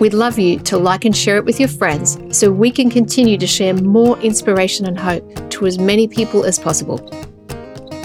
[0.00, 3.38] we'd love you to like and share it with your friends so we can continue
[3.38, 6.98] to share more inspiration and hope to as many people as possible.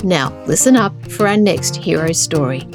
[0.04, 2.68] Now, listen up for our next hero story.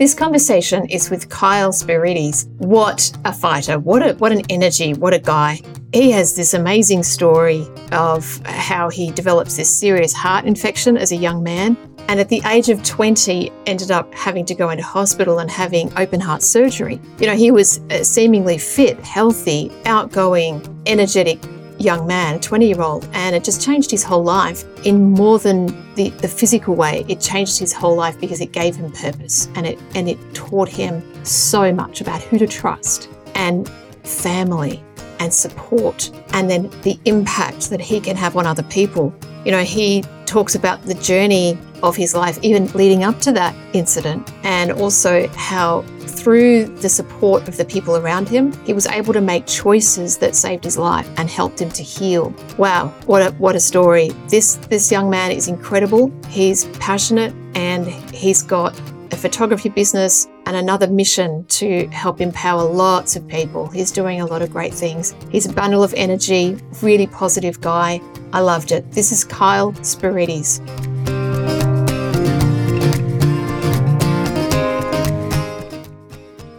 [0.00, 2.48] This conversation is with Kyle Spyrides.
[2.56, 3.78] What a fighter.
[3.78, 4.94] What a what an energy.
[4.94, 5.60] What a guy.
[5.92, 11.16] He has this amazing story of how he develops this serious heart infection as a
[11.16, 11.76] young man
[12.08, 15.92] and at the age of 20 ended up having to go into hospital and having
[15.98, 17.00] open heart surgery.
[17.18, 21.40] You know, he was a seemingly fit, healthy, outgoing, energetic,
[21.78, 25.40] young man, a 20 year old, and it just changed his whole life in more
[25.40, 27.04] than the, the physical way.
[27.08, 30.68] It changed his whole life because it gave him purpose and it and it taught
[30.68, 33.68] him so much about who to trust and
[34.04, 34.82] family
[35.20, 39.14] and support and then the impact that he can have on other people.
[39.44, 43.54] You know, he talks about the journey of his life, even leading up to that
[43.72, 45.82] incident, and also how
[46.20, 50.36] through the support of the people around him, he was able to make choices that
[50.36, 52.34] saved his life and helped him to heal.
[52.58, 54.10] Wow, what a what a story.
[54.28, 56.12] This this young man is incredible.
[56.28, 58.78] He's passionate and he's got
[59.12, 63.68] a photography business and another mission to help empower lots of people.
[63.68, 65.14] He's doing a lot of great things.
[65.30, 68.00] He's a bundle of energy, really positive guy.
[68.32, 68.90] I loved it.
[68.90, 70.58] This is Kyle Spyrides.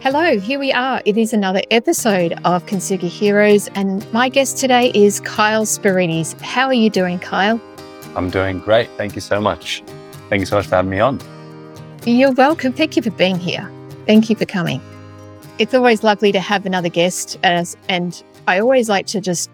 [0.00, 1.02] Hello, here we are.
[1.04, 6.40] It is another episode of Kintsugi Heroes, and my guest today is Kyle Spyrides.
[6.40, 7.60] How are you doing, Kyle?
[8.16, 8.88] I'm doing great.
[8.96, 9.82] Thank you so much.
[10.30, 11.20] Thank you so much for having me on.
[12.06, 12.72] You're welcome.
[12.72, 13.70] Thank you for being here.
[14.06, 14.80] Thank you for coming.
[15.58, 19.48] It's always lovely to have another guest, as, and I always like to just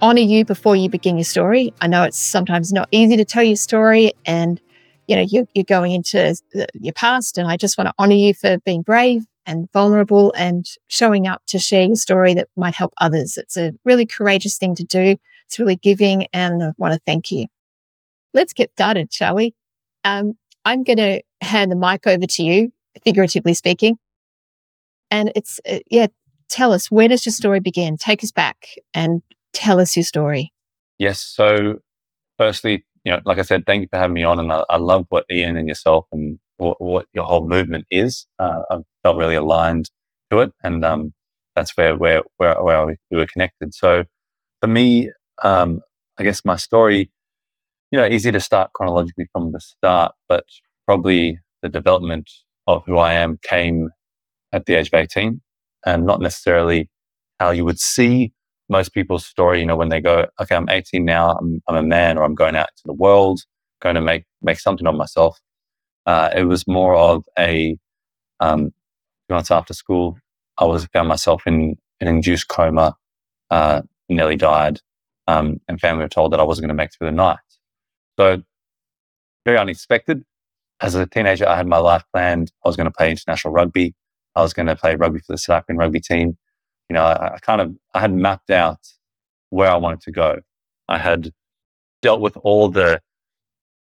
[0.00, 1.74] honor you before you begin your story.
[1.80, 4.60] I know it's sometimes not easy to tell your story, and
[5.08, 6.36] you know you're, you're going into
[6.74, 10.66] your past, and I just want to honor you for being brave and vulnerable and
[10.86, 13.36] showing up to share your story that might help others.
[13.36, 15.16] It's a really courageous thing to do.
[15.46, 17.46] It's really giving, and I want to thank you.
[18.32, 19.54] Let's get started, shall we?
[20.04, 22.72] Um, I'm going to hand the mic over to you,
[23.04, 23.96] figuratively speaking.
[25.10, 26.08] And it's, uh, yeah,
[26.48, 27.96] tell us, where does your story begin?
[27.96, 29.22] Take us back and
[29.52, 30.52] tell us your story.
[30.98, 31.20] Yes.
[31.20, 31.78] So,
[32.36, 34.38] firstly, you know, like I said, thank you for having me on.
[34.38, 38.26] And I, I love what Ian and yourself and what, what your whole movement is.
[38.38, 39.90] Uh, I felt really aligned
[40.30, 41.14] to it, and um,
[41.56, 43.72] that's where where where, where we were connected.
[43.74, 44.04] So
[44.60, 45.10] for me,
[45.42, 45.80] um,
[46.18, 47.10] I guess my story,
[47.90, 50.44] you know, easy to start chronologically from the start, but
[50.84, 52.28] probably the development
[52.68, 53.90] of who I am came
[54.52, 55.40] at the age of 18
[55.84, 56.88] and not necessarily
[57.40, 58.32] how you would see
[58.68, 61.82] most people's story, you know, when they go, okay, I'm 18 now, I'm, I'm a
[61.82, 63.40] man or I'm going out into the world,
[63.80, 65.40] going to make, make something of myself.
[66.06, 67.78] Uh, it was more of a
[68.40, 68.66] um,
[69.28, 70.18] two months after school,
[70.58, 72.94] I was found myself in an induced coma,
[73.50, 74.80] uh, nearly died,
[75.26, 77.38] um, and family were told that I wasn't going to make it through the night.
[78.18, 78.42] So
[79.44, 80.24] very unexpected.
[80.80, 82.52] As a teenager, I had my life planned.
[82.64, 83.94] I was going to play international rugby.
[84.34, 86.38] I was going to play rugby for the South African rugby team.
[86.88, 88.78] You know, I, I kind of I had mapped out
[89.50, 90.40] where I wanted to go.
[90.88, 91.32] I had
[92.02, 93.00] dealt with all the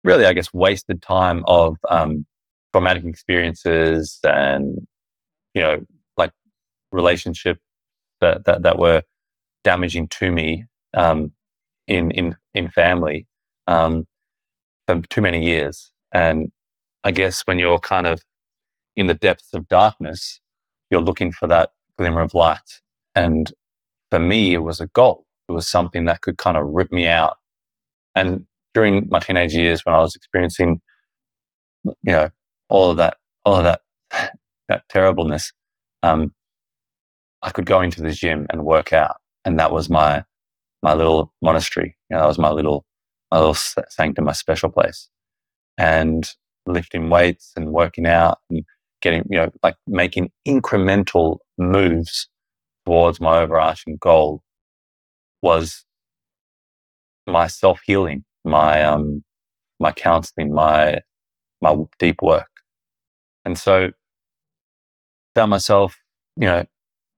[0.04, 2.26] really, I guess, wasted time of um,
[2.74, 4.86] traumatic experiences and,
[5.54, 5.86] you know,
[6.18, 6.32] like
[6.92, 7.62] relationships
[8.20, 9.04] that, that, that were
[9.64, 11.32] damaging to me um,
[11.88, 13.28] in, in, in family
[13.68, 14.06] um,
[14.88, 15.92] for too many years.
[16.12, 16.52] And
[17.04, 18.22] I guess when you're kind of
[18.96, 20.40] in the depths of darkness,
[20.90, 22.82] you're looking for that glimmer of light.
[23.16, 23.52] And
[24.10, 25.26] for me, it was a goal.
[25.50, 27.38] It was something that could kind of rip me out.
[28.16, 30.82] And during my teenage years when I was experiencing,
[31.84, 32.30] you know,
[32.70, 33.82] all of that, all of that,
[34.70, 35.52] that terribleness,
[36.04, 36.34] um,
[37.42, 39.18] I could go into the gym and work out.
[39.46, 40.24] And that was my,
[40.82, 41.98] my little monastery.
[42.10, 42.86] You know, that was my little,
[43.32, 45.10] my little sanctum, my special place.
[45.78, 46.30] And
[46.66, 48.64] lifting weights and working out and
[49.02, 52.30] getting, you know, like making incremental moves
[52.86, 54.42] towards my overarching goal
[55.42, 55.86] was
[57.28, 59.24] my self healing my um,
[59.80, 61.02] my counseling, my
[61.62, 62.50] my deep work.
[63.46, 63.92] And so
[65.36, 65.98] found myself,
[66.36, 66.66] you know,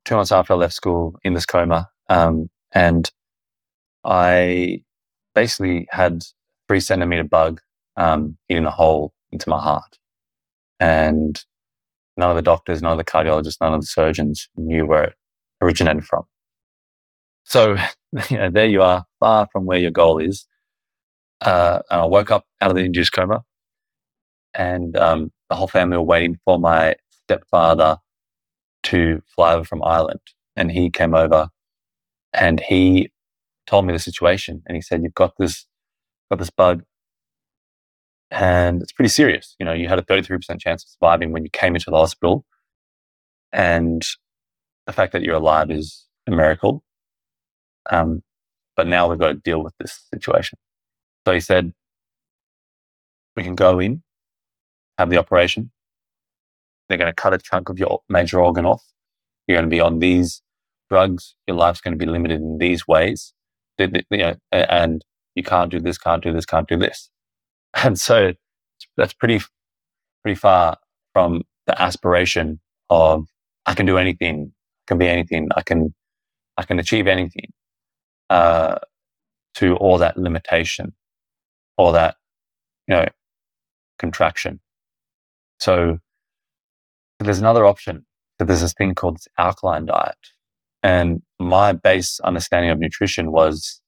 [0.05, 1.89] two months after I left school in this coma.
[2.09, 3.11] Um, and
[4.03, 4.83] I
[5.33, 6.23] basically had
[6.67, 7.61] three centimeter bug
[7.97, 9.97] um, eating a hole into my heart.
[10.79, 11.41] And
[12.17, 15.13] none of the doctors, none of the cardiologists, none of the surgeons knew where it
[15.61, 16.23] originated from.
[17.43, 17.75] So
[18.29, 20.47] you know, there you are, far from where your goal is.
[21.41, 23.43] Uh, and I woke up out of the induced coma,
[24.53, 27.97] and um, the whole family were waiting for my stepfather
[28.83, 30.21] to fly over from Ireland.
[30.55, 31.49] And he came over,
[32.33, 33.11] and he
[33.67, 35.65] told me the situation, and he said, "You've got this,
[36.31, 36.83] got this bug,
[38.31, 39.55] and it's pretty serious.
[39.59, 42.45] You know, you had a 33% chance of surviving when you came into the hospital,
[43.51, 44.05] and
[44.85, 46.83] the fact that you're alive is a miracle.
[47.89, 48.21] Um,
[48.75, 50.57] but now we've got to deal with this situation.
[51.25, 51.73] So he said,
[53.35, 54.03] we can go in,
[54.97, 55.71] have the operation.
[56.87, 58.83] They're going to cut a chunk of your major organ off.
[59.47, 60.41] You're going to be on these
[60.89, 61.35] drugs.
[61.47, 63.33] Your life's going to be limited in these ways.
[63.77, 65.03] And
[65.35, 67.09] you can't do this, can't do this, can't do this.
[67.83, 68.33] And so
[68.97, 69.41] that's pretty,
[70.23, 70.77] pretty far
[71.13, 73.27] from the aspiration of
[73.65, 75.93] I can do anything, I can be anything, I can,
[76.57, 77.51] I can achieve anything
[78.29, 78.77] uh,
[79.55, 80.93] to all that limitation,
[81.77, 82.15] all that,
[82.87, 83.07] you know,
[83.99, 84.59] contraction.
[85.59, 85.99] So
[87.19, 88.05] there's another option.
[88.39, 90.15] There's this thing called this alkaline diet.
[90.83, 93.81] And my base understanding of nutrition was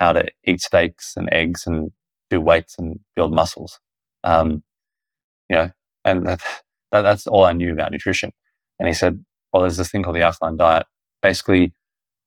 [0.00, 1.92] how to eat steaks and eggs and
[2.32, 3.78] do weights and build muscles.
[4.24, 4.62] Um,
[5.48, 5.70] you know,
[6.04, 6.40] and that,
[6.90, 8.32] that, that's all I knew about nutrition.
[8.78, 10.86] And he said, well, there's this thing called the alkaline diet.
[11.20, 11.72] Basically,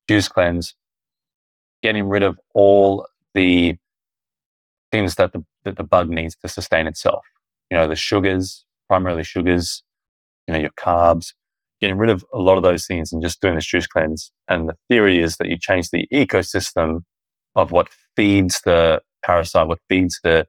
[0.07, 0.75] juice cleanse,
[1.81, 3.75] getting rid of all the
[4.91, 7.25] things that the, that the bug needs to sustain itself.
[7.71, 9.83] You know, the sugars, primarily sugars,
[10.47, 11.33] you know, your carbs,
[11.81, 14.31] getting rid of a lot of those things and just doing this juice cleanse.
[14.47, 17.01] And the theory is that you change the ecosystem
[17.55, 20.47] of what feeds the parasite, what feeds the,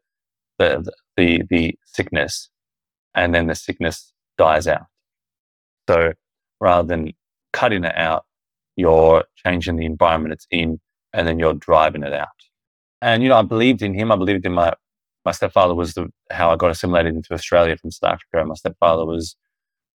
[0.59, 2.51] the, the, the sickness,
[3.15, 4.87] and then the sickness dies out.
[5.89, 6.13] So
[6.61, 7.13] rather than
[7.53, 8.25] cutting it out,
[8.77, 10.81] you're changing the environment it's in
[11.13, 12.29] and then you're driving it out.
[13.01, 14.13] And, you know, I believed in him.
[14.13, 14.75] I believed in my,
[15.25, 18.47] my stepfather was the, how I got assimilated into Australia from South Africa.
[18.47, 19.37] My stepfather was,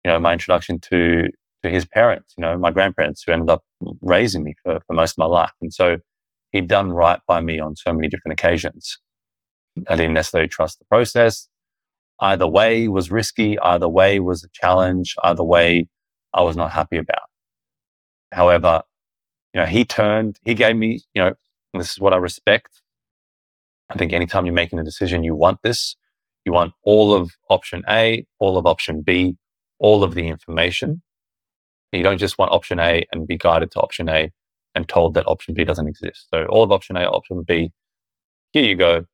[0.04, 1.28] you know, my introduction to,
[1.64, 3.64] to his parents, you know, my grandparents who ended up
[4.02, 5.52] raising me for, for most of my life.
[5.62, 5.98] And so
[6.52, 8.98] he'd done right by me on so many different occasions.
[9.88, 11.48] I didn't necessarily trust the process.
[12.20, 13.58] Either way was risky.
[13.60, 15.16] Either way was a challenge.
[15.24, 15.88] Either way
[16.34, 17.30] I was not happy about.
[18.32, 18.84] However,
[19.54, 21.34] you know, he turned, he gave me, you know,
[21.74, 22.82] this is what I respect.
[23.90, 25.96] I think anytime you're making a decision, you want this.
[26.46, 29.36] You want all of option A, all of option B,
[29.80, 31.02] all of the information.
[31.92, 34.32] You don't just want option A and be guided to option A
[34.76, 36.28] and told that option B doesn't exist.
[36.34, 37.72] So all of option A, option B,
[38.54, 39.06] here you go.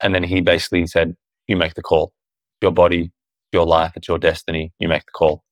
[0.00, 1.16] And then he basically said,
[1.46, 2.12] you make the call.
[2.60, 3.12] Your body,
[3.52, 4.72] your life, it's your destiny.
[4.78, 5.42] You make the call.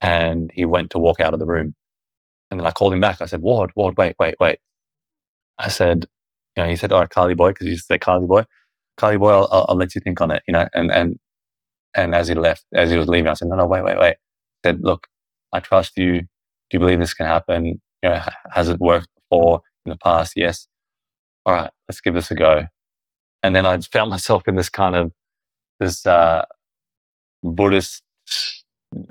[0.00, 1.74] And he went to walk out of the room.
[2.50, 3.20] And then I called him back.
[3.20, 4.58] I said, Ward, Ward, wait, wait, wait.
[5.58, 6.06] I said,
[6.56, 8.44] you know, he said, all right, Carly boy, because he say Carly boy.
[8.96, 10.68] Carly boy, I'll, I'll, I'll, let you think on it, you know.
[10.74, 11.18] And, and,
[11.94, 14.16] and as he left, as he was leaving, I said, no, no, wait, wait, wait.
[14.16, 15.06] I said, look,
[15.52, 16.20] I trust you.
[16.22, 16.28] Do
[16.72, 17.80] you believe this can happen?
[18.02, 20.34] You know, has it worked before in the past?
[20.36, 20.68] Yes.
[21.44, 22.66] All right, let's give this a go.
[23.42, 25.12] And then I found myself in this kind of,
[25.80, 26.44] this, uh,
[27.42, 28.02] Buddhist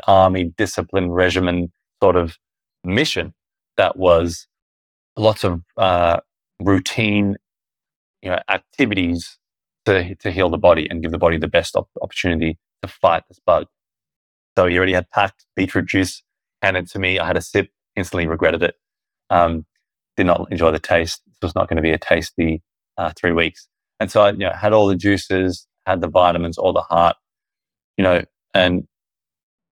[0.08, 2.38] army discipline regimen sort of
[2.84, 3.34] mission
[3.78, 4.48] that was
[5.18, 6.20] lots of uh,
[6.62, 7.36] routine
[8.22, 9.38] you know, activities
[9.86, 13.24] to, to heal the body and give the body the best op- opportunity to fight
[13.28, 13.68] this bug.
[14.58, 16.24] So he already had packed beetroot juice
[16.62, 17.20] handed to me.
[17.20, 18.76] I had a sip, instantly regretted it.
[19.30, 19.66] Um,
[20.18, 21.22] did not enjoy the taste.
[21.28, 22.62] This was not going to be a tasty
[22.98, 23.68] uh, three weeks.
[24.00, 27.16] And so I you know, had all the juices, had the vitamins, all the heart,
[27.98, 28.24] you know,
[28.54, 28.88] and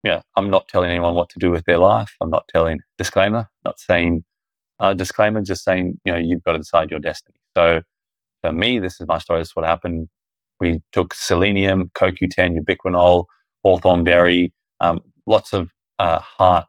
[0.03, 2.13] yeah, I'm not telling anyone what to do with their life.
[2.21, 4.23] I'm not telling disclaimer, not saying
[4.79, 7.37] uh, disclaimer, just saying, you know, you've got to decide your destiny.
[7.55, 7.81] So
[8.41, 9.39] for me, this is my story.
[9.41, 10.09] This is what happened.
[10.59, 13.25] We took selenium, CoQ10, ubiquinol,
[13.63, 16.67] hawthorn berry, um, lots of uh, heart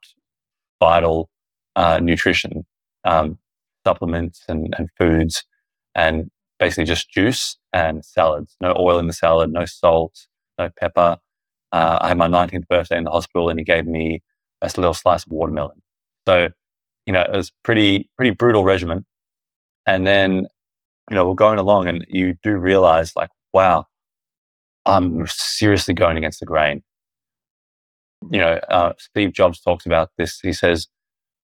[0.80, 1.28] vital
[1.76, 2.64] uh, nutrition
[3.04, 3.38] um,
[3.86, 5.44] supplements and, and foods,
[5.94, 8.56] and basically just juice and salads.
[8.60, 10.26] No oil in the salad, no salt,
[10.58, 11.18] no pepper,
[11.74, 14.22] uh, I had my 19th birthday in the hospital and he gave me
[14.62, 15.82] a little slice of watermelon.
[16.24, 16.50] So,
[17.04, 19.04] you know, it was pretty, pretty brutal regimen.
[19.84, 20.46] And then,
[21.10, 23.86] you know, we're going along and you do realize like, wow,
[24.86, 26.84] I'm seriously going against the grain.
[28.30, 30.38] you know, uh, Steve Jobs talks about this.
[30.40, 30.86] He says,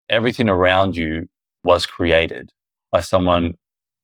[0.09, 1.27] everything around you
[1.63, 2.51] was created
[2.91, 3.55] by someone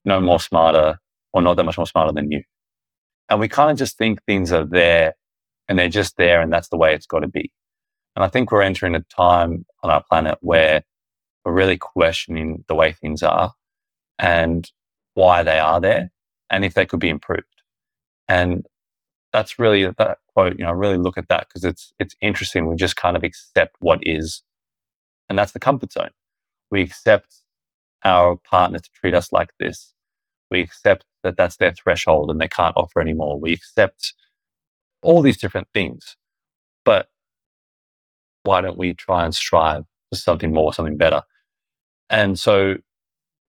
[0.05, 0.97] no more smarter
[1.33, 2.43] or not that much more smarter than you.
[3.29, 5.13] And we kind of just think things are there
[5.67, 7.51] and they're just there and that's the way it's got to be.
[8.15, 10.83] And I think we're entering a time on our planet where
[11.43, 13.53] we're really questioning the way things are
[14.19, 14.69] and
[15.15, 16.11] why they are there
[16.49, 17.47] and if they could be improved.
[18.27, 18.65] And
[19.31, 22.67] that's really that quote, you know, really look at that because it's it's interesting.
[22.67, 24.43] We just kind of accept what is.
[25.29, 26.09] And that's the comfort zone.
[26.71, 27.35] We accept
[28.03, 29.93] our partner to treat us like this.
[30.51, 33.39] We accept that that's their threshold and they can't offer anymore.
[33.39, 34.13] We accept
[35.01, 36.15] all these different things.
[36.85, 37.07] But
[38.43, 41.23] why don't we try and strive for something more, something better?
[42.09, 42.75] And so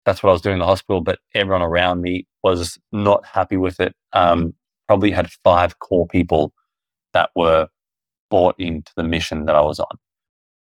[0.04, 3.56] that's what I was doing in the hospital, but everyone around me was not happy
[3.56, 3.94] with it.
[4.12, 4.54] Um,
[4.88, 6.52] probably had five core people
[7.12, 7.68] that were
[8.30, 9.98] bought into the mission that I was on.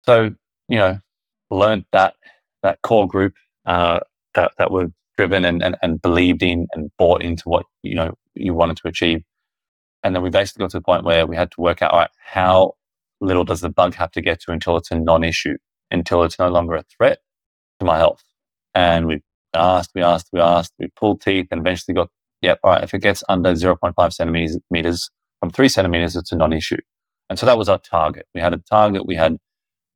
[0.07, 0.31] So,
[0.69, 0.99] you know,
[1.51, 2.15] learned that
[2.63, 3.35] that core group
[3.67, 4.01] uh,
[4.35, 8.15] that that were driven and, and, and believed in and bought into what you know
[8.35, 9.23] you wanted to achieve.
[10.03, 12.01] And then we basically got to the point where we had to work out all
[12.01, 12.75] right, how
[13.21, 15.57] little does the bug have to get to until it's a non-issue,
[15.91, 17.19] until it's no longer a threat
[17.81, 18.23] to my health.
[18.75, 19.23] And we
[19.55, 22.11] asked, we asked, we asked, we pulled teeth and eventually got,
[22.43, 26.79] yep, all right, if it gets under 0.5 centimeters from three centimeters, it's a non-issue.
[27.31, 28.27] And so that was our target.
[28.35, 29.07] We had a target.
[29.07, 29.39] We had,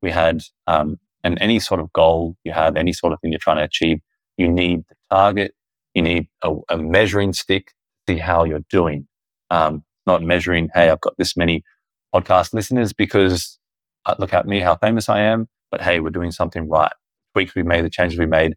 [0.02, 3.38] we had, um, and any sort of goal you have, any sort of thing you're
[3.38, 4.00] trying to achieve,
[4.37, 5.55] you need the target.
[5.95, 7.73] You need a, a measuring stick
[8.07, 9.09] to see how you're doing.
[9.50, 11.64] Um, not measuring, hey, I've got this many
[12.14, 13.59] podcast listeners because
[14.07, 15.49] uh, look at me, how famous I am.
[15.71, 16.93] But hey, we're doing something right.
[17.35, 18.55] Tweaks we made, the changes we made,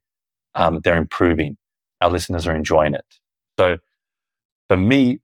[0.55, 1.57] um, they're improving.
[1.99, 3.05] Our listeners are enjoying it.
[3.59, 3.77] So
[4.69, 5.19] for me,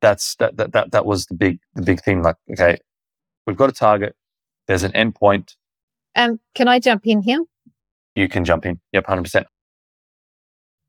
[0.00, 2.22] that's that, that that that was the big the big thing.
[2.22, 2.78] Like, okay,
[3.46, 4.14] we've got a target.
[4.66, 5.54] There's an endpoint.
[6.14, 7.44] Um, can I jump in here?
[8.14, 8.80] You can jump in.
[8.92, 9.46] Yep, hundred percent.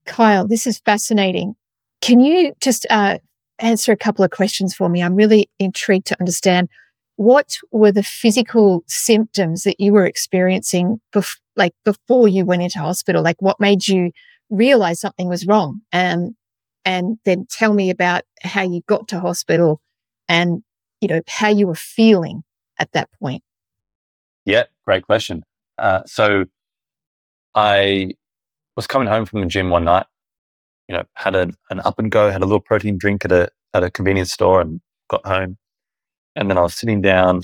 [0.06, 1.56] Kyle, this is fascinating.
[2.02, 3.18] Can you just uh,
[3.60, 5.04] answer a couple of questions for me?
[5.04, 6.70] I'm really intrigued to understand
[7.18, 12.80] what were the physical symptoms that you were experiencing bef- like before you went into
[12.80, 14.12] hospital like what made you
[14.50, 16.36] realize something was wrong um,
[16.86, 19.82] and then tell me about how you got to hospital
[20.30, 20.62] and
[21.02, 22.44] you know how you were feeling
[22.80, 23.44] at that point
[24.48, 25.44] yeah great question
[25.78, 26.46] uh, so
[27.54, 28.10] i
[28.76, 30.08] was coming home from the gym one night
[30.88, 33.50] you know had a, an up and go had a little protein drink at a
[33.76, 35.58] at a convenience store and got home
[36.38, 37.42] and then I was sitting down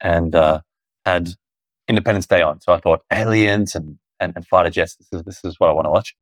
[0.00, 0.60] and uh,
[1.04, 1.30] had
[1.88, 2.60] Independence Day on.
[2.60, 4.96] So I thought aliens and, and, and fighter jets.
[4.96, 6.14] This is, this is what I want to watch.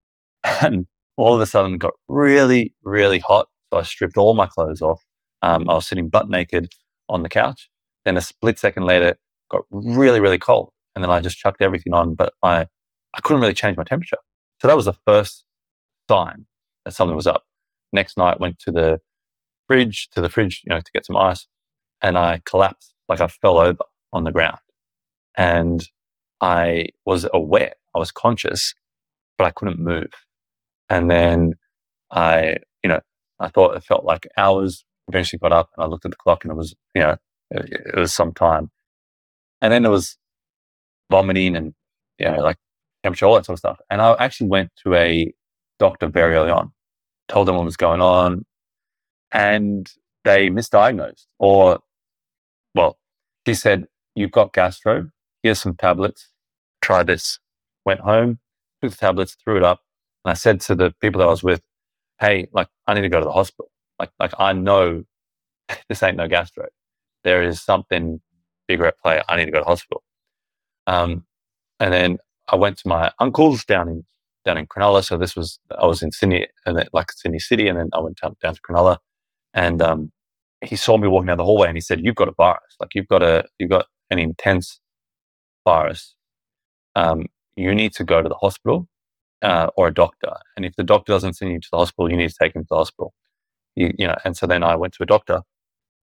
[0.63, 0.87] And
[1.17, 3.49] all of a sudden got really, really hot.
[3.73, 5.03] So I stripped all my clothes off.
[5.43, 6.73] Um, I was sitting butt naked
[7.09, 7.71] on the couch.
[8.05, 9.17] Then a split second later,
[9.55, 10.71] got really, really cold.
[10.95, 12.67] And then I just chucked everything on, but I,
[13.15, 14.19] I couldn't really change my temperature.
[14.61, 15.45] So that was the first
[16.09, 16.47] sign
[16.85, 17.45] that something was up.
[17.93, 19.01] Next night, went to the
[19.67, 21.47] fridge, to the fridge, you know, to get some ice
[22.03, 23.83] and I collapsed, like I fell over
[24.13, 24.59] on the ground.
[25.37, 25.89] And
[26.41, 28.75] I was aware, I was conscious,
[29.39, 30.11] but I couldn't move.
[30.89, 31.55] And then
[32.13, 33.01] I, you know,
[33.41, 34.85] I thought it felt like hours.
[35.09, 37.17] Eventually got up and I looked at the clock and it was, you know,
[37.51, 38.71] it, it was some time.
[39.65, 40.19] And then there was
[41.11, 41.73] vomiting and,
[42.19, 42.59] you know, like
[43.03, 43.79] temperature, all that sort of stuff.
[43.89, 45.33] And I actually went to a
[45.79, 46.71] doctor very early on,
[47.29, 48.45] told them what was going on.
[49.33, 49.91] And
[50.23, 51.81] they misdiagnosed or
[52.75, 52.99] well,
[53.47, 55.09] she said, You've got gastro.
[55.43, 56.29] Here's some tablets.
[56.83, 57.39] Try this.
[57.87, 58.41] Went home,
[58.83, 59.81] took the tablets, threw it up.
[60.27, 61.63] And I said to the people that I was with,
[62.21, 63.71] Hey, like, I need to go to the hospital.
[63.99, 65.05] Like, like I know
[65.89, 66.67] this ain't no gastro.
[67.23, 68.21] There is something
[68.69, 69.23] bigger at play.
[69.29, 70.03] I need to go to hospital.
[70.87, 71.25] Um,
[71.81, 72.19] and then
[72.49, 74.05] I went to my uncle's down in
[74.45, 75.05] down in Cronulla.
[75.05, 78.01] So this was I was in Sydney and then, like Sydney City, and then I
[78.01, 78.99] went down, down to Cronulla,
[79.55, 80.13] and um,
[80.61, 82.77] he saw me walking down the hallway and he said, "You've got a virus.
[82.81, 84.81] Like you've got a you've got an intense
[85.65, 86.15] virus.
[86.97, 88.89] Um, you need to go to the hospital
[89.43, 90.33] uh, or a doctor.
[90.57, 92.63] And if the doctor doesn't send you to the hospital, you need to take him
[92.63, 93.15] to the hospital.
[93.77, 94.17] You, you know.
[94.25, 95.43] And so then I went to a doctor.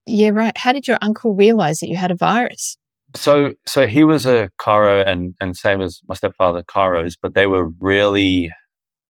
[0.06, 0.58] Yeah, right.
[0.58, 2.78] How did your uncle realize that you had a virus?
[3.16, 7.48] So, so he was a chiro, and and same as my stepfather, chiros, but they
[7.48, 8.52] were really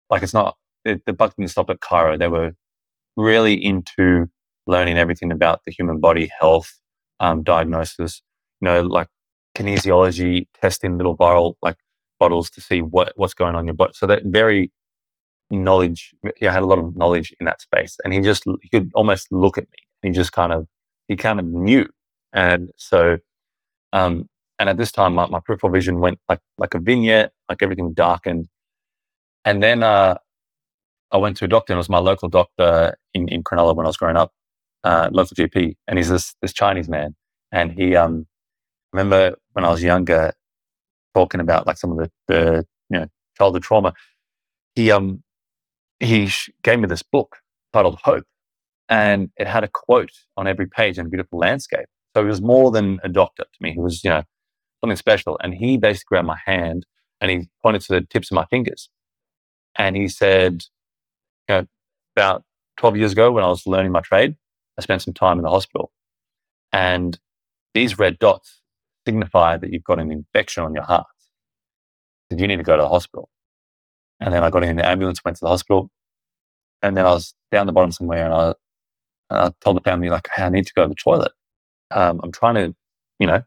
[0.10, 2.18] like it's not the, the buck didn't stop at chiro.
[2.18, 2.54] They were
[3.16, 4.28] really into
[4.68, 6.80] learning everything about the human body, health,
[7.20, 8.22] um, diagnosis,
[8.60, 9.08] you know, like
[9.56, 11.78] kinesiology, testing little viral like
[12.20, 13.94] bottles to see what, what's going on in your body.
[13.96, 14.72] So that very
[15.50, 17.98] knowledge, he had a lot of knowledge in that space.
[18.04, 19.78] And he just, he could almost look at me.
[20.04, 20.68] He just kind of,
[21.12, 21.88] he kind of knew.
[22.34, 23.18] And so
[23.94, 27.64] Um, and at this time, my, my, peripheral vision went like like a vignette, like
[27.64, 28.48] everything darkened.
[29.46, 30.18] And then uh,
[31.12, 33.86] I went to a doctor, and it was my local doctor in, in Cronulla when
[33.86, 34.32] I was growing up,
[34.84, 37.16] uh, local GP, and he's this this Chinese man,
[37.52, 38.28] and he um,
[38.94, 40.34] remember when I was younger,
[41.16, 43.94] talking about like some of the, the you know childhood trauma.
[44.76, 45.24] He um
[46.00, 46.30] he
[46.64, 47.38] gave me this book
[47.74, 48.26] titled Hope,
[48.92, 51.88] and it had a quote on every page and a beautiful landscape.
[52.14, 53.72] So he was more than a doctor to me.
[53.72, 54.24] He was, you know,
[54.82, 55.40] something special.
[55.42, 56.86] And he basically grabbed my hand
[57.22, 58.90] and he pointed to the tips of my fingers.
[59.78, 60.66] And he said,
[61.48, 61.68] you know,
[62.18, 62.44] about
[62.78, 64.36] 12 years ago when I was learning my trade,
[64.78, 65.94] I spent some time in the hospital.
[66.74, 67.18] And
[67.74, 68.62] these red dots
[69.08, 71.08] signify that you've got an infection on your heart.
[72.30, 73.30] That you need to go to the hospital.
[74.20, 75.90] And then I got in the ambulance, went to the hospital.
[76.82, 78.54] And then I was down the bottom somewhere and I,
[79.32, 81.32] I told the family, like, hey, I need to go to the toilet.
[81.92, 82.76] Um, I'm trying to,
[83.20, 83.44] you know,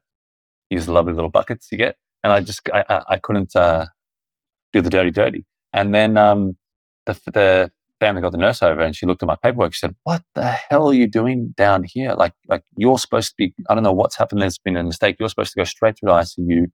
[0.70, 1.96] use the lovely little buckets you get.
[2.22, 3.86] And I just, I, I, I couldn't uh,
[4.72, 5.44] do the dirty, dirty.
[5.72, 6.56] And then um,
[7.06, 9.74] the, the family got the nurse over and she looked at my paperwork.
[9.74, 12.14] She said, what the hell are you doing down here?
[12.14, 14.42] Like, like you're supposed to be, I don't know what's happened.
[14.42, 15.16] There's been a mistake.
[15.18, 16.66] You're supposed to go straight to the ICU.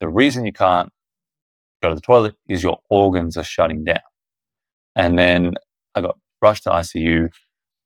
[0.00, 0.90] The reason you can't
[1.82, 4.00] go to the toilet is your organs are shutting down.
[4.96, 5.54] And then
[5.94, 7.28] I got rushed to ICU.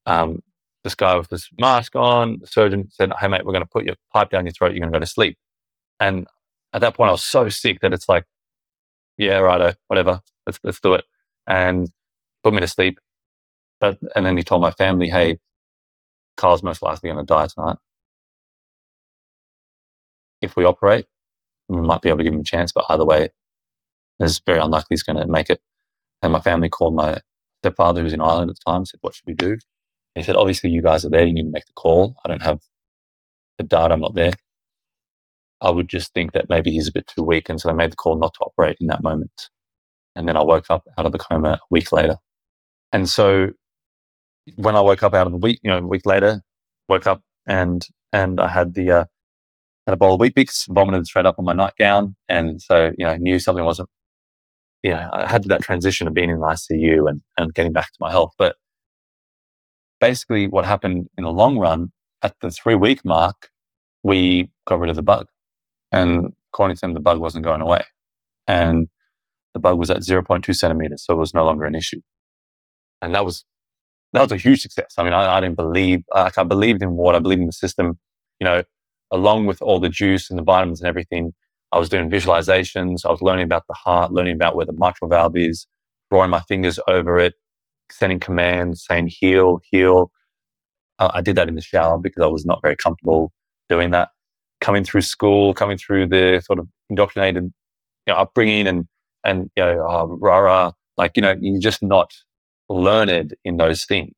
[0.07, 0.41] Um,
[0.85, 3.85] this guy with this mask on, the surgeon said, Hey, mate, we're going to put
[3.85, 4.73] your pipe down your throat.
[4.73, 5.37] You're going to go to sleep.
[6.01, 6.27] And
[6.73, 8.25] at that point, I was so sick that it's like,
[9.17, 11.05] yeah, righto, whatever, let's, let's do it.
[11.47, 11.91] And
[12.45, 13.01] put me to sleep.
[13.81, 15.39] But, and then he told my family, Hey,
[16.37, 17.77] Carl's most likely going to die tonight.
[20.41, 21.07] If we operate,
[21.69, 23.31] we might be able to give him a chance, but either way,
[24.21, 25.61] it's very unlikely he's going to make it.
[26.23, 27.21] And my family called my
[27.63, 29.59] stepfather, who was in Ireland at the time, said, What should we do?
[30.19, 31.27] He said, Obviously, you guys are there.
[31.27, 32.17] You need to make the call.
[32.25, 32.61] I don't have
[33.59, 33.95] the data.
[33.95, 34.33] I'm not there.
[35.61, 37.49] I would just think that maybe he's a bit too weak.
[37.49, 39.49] And so I made the call not to operate in that moment.
[40.15, 42.17] And then I woke up out of the coma a week later.
[42.93, 43.51] And so
[44.57, 46.43] when I woke up out of the week, you know, a week later,
[46.89, 49.05] woke up and, and I had the, uh,
[49.87, 52.15] had a bowl of Weet-Bix, vomited straight up on my nightgown.
[52.29, 53.89] And so, you know, knew something wasn't
[54.83, 57.87] you know, I had that transition of being in the ICU and, and getting back
[57.87, 58.33] to my health.
[58.39, 58.57] But
[60.01, 63.51] basically, what happened in the long run, at the three week mark,
[64.03, 65.27] we got rid of the bug.
[65.93, 67.83] And according to them, the bug wasn't going away.
[68.47, 68.89] And
[69.55, 72.01] the bug was at 0.2 centimeters, so it was no longer an issue.
[73.03, 73.45] And that was
[74.13, 74.95] that was a huge success.
[74.97, 77.53] I mean, I, I didn't believe, like, I believed in what I believed in the
[77.53, 77.99] system,
[78.41, 78.63] you know,
[79.11, 81.35] along with all the juice and the vitamins and everything.
[81.73, 83.05] I was doing visualizations.
[83.05, 85.67] I was learning about the heart, learning about where the mitral valve is,
[86.11, 87.35] drawing my fingers over it,
[87.91, 90.11] sending commands, saying heal, heal.
[90.99, 93.33] Uh, I did that in the shower because I was not very comfortable
[93.69, 94.09] doing that.
[94.61, 98.87] Coming through school, coming through the sort of indoctrinated you know, upbringing and,
[99.25, 102.13] and, you know, uh, rah, like, you know, you're just not
[102.69, 104.15] learned in those things.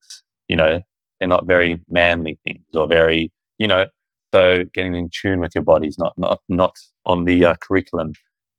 [0.48, 0.80] You know,
[1.18, 3.86] they're not very manly things or very, you know,
[4.32, 8.12] so getting in tune with your body is not, not, not on the uh, curriculum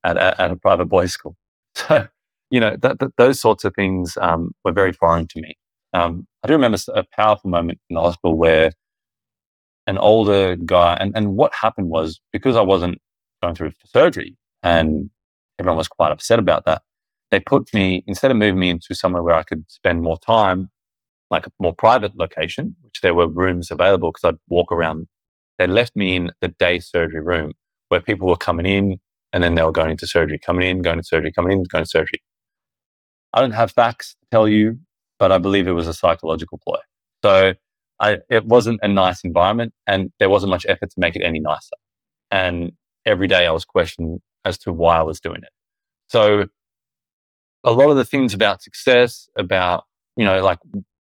[0.04, 1.36] at, at, at, a private boys' school.
[1.74, 2.06] So,
[2.52, 5.56] you know, that, that, those sorts of things um, were very foreign to me.
[5.94, 8.72] Um, I do remember a powerful moment in the hospital where
[9.88, 13.00] an older guy, and, and what happened was because I wasn't
[13.42, 15.10] going through surgery and
[15.60, 16.84] everyone was quite upset about that,
[17.32, 20.70] they put me, instead of moving me into somewhere where I could spend more time,
[21.30, 25.08] like a more private location, which there were rooms available because I'd walk around,
[25.58, 27.54] they left me in the day surgery room
[27.88, 29.00] where people were coming in
[29.34, 31.86] and then they were going into surgery, coming in, going to surgery, coming in, going
[31.86, 32.22] to surgery.
[33.34, 34.80] I don't have facts to tell you,
[35.20, 36.80] but I believe it was a psychological ploy.
[37.24, 37.54] So
[38.00, 41.40] I, it wasn't a nice environment and there wasn't much effort to make it any
[41.40, 41.76] nicer.
[42.32, 42.72] And
[43.06, 45.50] every day I was questioned as to why I was doing it.
[46.08, 46.46] So
[47.64, 49.86] a lot of the things about success, about,
[50.18, 50.60] you know, like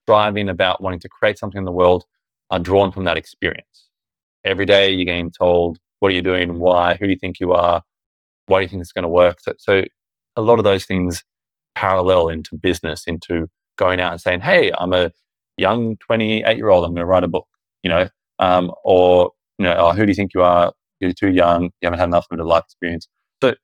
[0.07, 2.05] driving, about wanting to create something in the world
[2.51, 3.89] are drawn from that experience.
[4.45, 6.61] Every day you're getting told, what are you doing?
[6.61, 6.95] Why?
[6.95, 7.83] Who do you think you are?
[8.47, 9.41] Why do you think it's going to work?
[9.41, 9.83] So, so
[10.37, 11.25] a lot of those things
[11.77, 15.13] parallel into business, into going out and saying, Hey, I'm a
[15.57, 16.85] young 28 year old.
[16.85, 17.47] I'm going to write a book,
[17.83, 18.09] you know,
[18.41, 20.73] um, or, you know, oh, who do you think you are?
[21.01, 21.65] You're too young.
[21.65, 23.07] You haven't had enough of a life experience.
[23.43, 23.55] So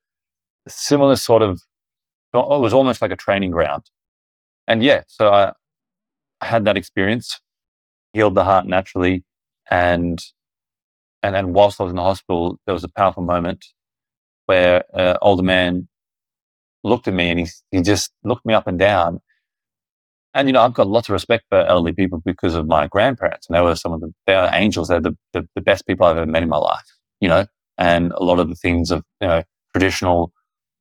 [0.67, 1.61] similar sort of,
[2.33, 3.83] it was almost like a training ground.
[4.67, 5.51] And yeah, so I,
[6.39, 7.41] I had that experience,
[8.13, 9.25] healed the heart naturally
[9.69, 10.23] and
[11.23, 13.65] and then whilst I was in the hospital, there was a powerful moment
[14.45, 15.87] where an older man
[16.83, 19.19] looked at me and he, he just looked me up and down.
[20.35, 23.47] And, you know, I've got lots of respect for elderly people because of my grandparents.
[23.47, 24.87] And they were some of the, they are angels.
[24.89, 26.85] They're the, the, the best people I've ever met in my life,
[27.19, 27.45] you know?
[27.77, 29.43] and a lot of the things of you know
[29.73, 30.31] traditional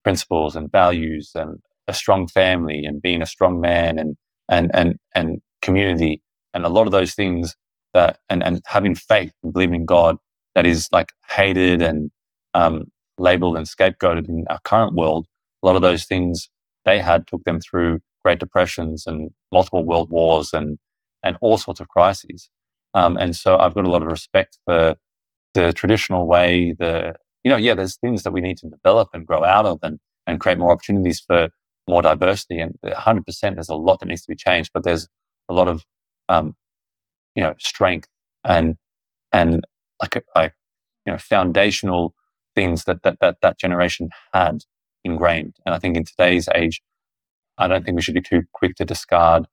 [0.04, 4.16] principles and values and a strong family and being a strong man and
[4.48, 6.22] and and and community
[6.54, 7.56] and a lot of those things
[7.94, 10.16] that and and having faith and believing in God
[10.54, 12.10] that is like hated and
[12.54, 12.84] um,
[13.18, 15.26] labeled and scapegoated in our current world.
[15.62, 16.48] A lot of those things
[16.84, 20.78] they had took them through Great Depressions and multiple world wars and
[21.24, 22.50] and all sorts of crises.
[22.94, 24.96] Um, and so I've got a lot of respect for
[25.54, 26.74] the traditional way.
[26.78, 29.78] The you know yeah, there's things that we need to develop and grow out of
[29.82, 31.48] and and create more opportunities for
[31.88, 32.60] more diversity.
[32.60, 35.08] And 100% there's a lot that needs to be changed, but there's
[35.48, 35.84] a lot of
[36.28, 36.54] um,
[37.34, 38.08] you know strength
[38.44, 38.76] and
[39.32, 39.64] and
[40.00, 40.50] like a
[41.06, 42.14] you know foundational
[42.54, 44.60] things that that that that generation had
[45.04, 45.56] ingrained.
[45.64, 46.82] And I think in today's age,
[47.58, 49.46] I don't think we should be too quick to discard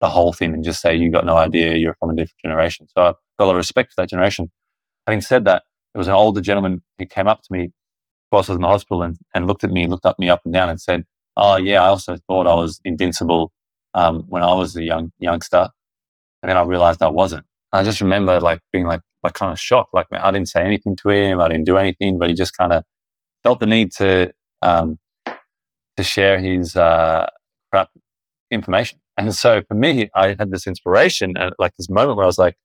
[0.00, 2.86] the whole thing and just say you got no idea, you're from a different generation.
[2.88, 4.50] So I've got a lot of respect for that generation.
[5.06, 5.62] Having said that,
[5.92, 7.70] there was an older gentleman who came up to me
[8.30, 10.40] whilst I was in the hospital and, and looked at me, looked up me up
[10.44, 11.04] and down and said,
[11.36, 13.52] Oh yeah, I also thought I was invincible
[13.94, 15.68] um, when I was a young youngster.
[16.42, 17.44] And then I realized I wasn't.
[17.72, 19.92] I just remember like being like like kind of shocked.
[19.92, 22.72] Like I didn't say anything to him, I didn't do anything, but he just kind
[22.72, 22.84] of
[23.42, 24.32] felt the need to
[24.62, 24.98] um,
[25.96, 27.26] to share his uh,
[27.70, 27.90] crap
[28.50, 28.98] information.
[29.16, 32.38] And so for me, I had this inspiration and like this moment where I was
[32.38, 32.56] like,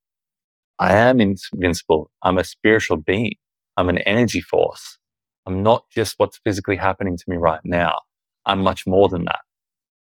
[0.80, 2.12] I am invincible.
[2.24, 3.36] I'm a spiritual being.
[3.78, 4.98] I'm an energy force.
[5.46, 8.00] I'm not just what's physically happening to me right now.
[8.46, 9.40] I'm much more than that.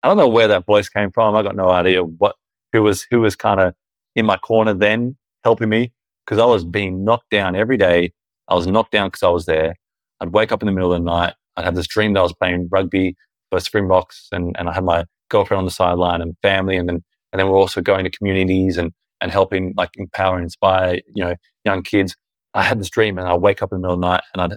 [0.02, 1.36] I don't know where that voice came from.
[1.36, 2.36] I got no idea what
[2.72, 3.74] who was who was kind of
[4.16, 5.92] in my corner then helping me
[6.24, 8.12] because I was being knocked down every day.
[8.48, 9.76] I was knocked down because I was there.
[10.20, 11.34] I'd wake up in the middle of the night.
[11.56, 13.16] I'd have this dream that I was playing rugby
[13.50, 16.76] for Springboks and, and I had my girlfriend on the sideline and family.
[16.76, 20.44] And then, and then we're also going to communities and, and helping like empower and
[20.44, 21.34] inspire, you know,
[21.64, 22.16] young kids.
[22.54, 24.42] I had this dream and I wake up in the middle of the night and
[24.42, 24.56] I'd,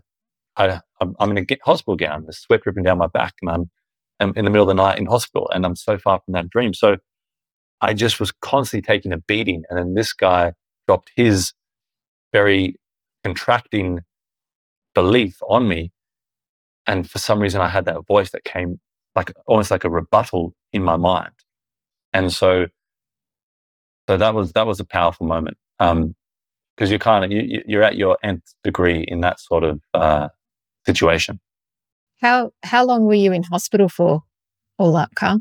[0.58, 3.70] I, I'm, I'm in a hospital gown, the sweat dripping down my back and I'm,
[4.20, 6.50] I'm in the middle of the night in hospital and I'm so far from that
[6.50, 6.74] dream.
[6.74, 6.98] So
[7.82, 9.64] I just was constantly taking a beating.
[9.70, 10.54] And then this guy
[10.88, 11.54] dropped his
[12.32, 12.76] very
[13.24, 14.02] contracting
[14.94, 15.92] belief on me.
[16.88, 18.80] And for some reason, I had that voice that came
[19.16, 21.34] like almost like a rebuttal in my mind.
[22.14, 22.68] And so,
[24.10, 25.58] so that was, that was a powerful moment.
[25.80, 26.16] Um,
[26.78, 30.30] cause you're kind of, you, you're at your nth degree in that sort of, uh,
[30.86, 31.40] situation.
[32.22, 34.24] How, how long were you in hospital for
[34.78, 35.40] all up, Carl?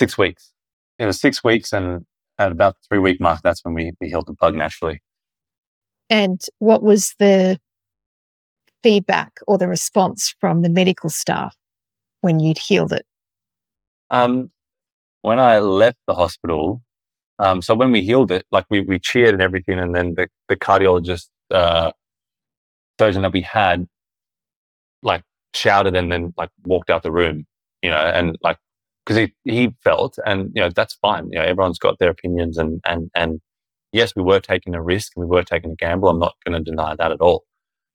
[0.00, 0.52] Six weeks.
[0.98, 2.04] It was six weeks and
[2.38, 5.02] at about the three week mark, that's when we, we healed the bug naturally.
[6.10, 7.58] And what was the
[8.82, 11.56] feedback or the response from the medical staff
[12.20, 13.06] when you'd healed it?
[14.10, 14.50] Um,
[15.22, 16.82] when I left the hospital,
[17.38, 20.28] um, so when we healed it, like we, we cheered and everything, and then the,
[20.48, 21.92] the cardiologist, uh,
[22.98, 23.88] surgeon that we had,
[25.02, 25.22] like
[25.54, 27.46] shouted and then like walked out the room,
[27.82, 28.58] you know, and like
[29.04, 31.28] because he, he felt, and you know, that's fine.
[31.32, 33.40] You know, everyone's got their opinions, and and and
[33.92, 36.08] yes, we were taking a risk and we were taking a gamble.
[36.08, 37.44] I'm not going to deny that at all.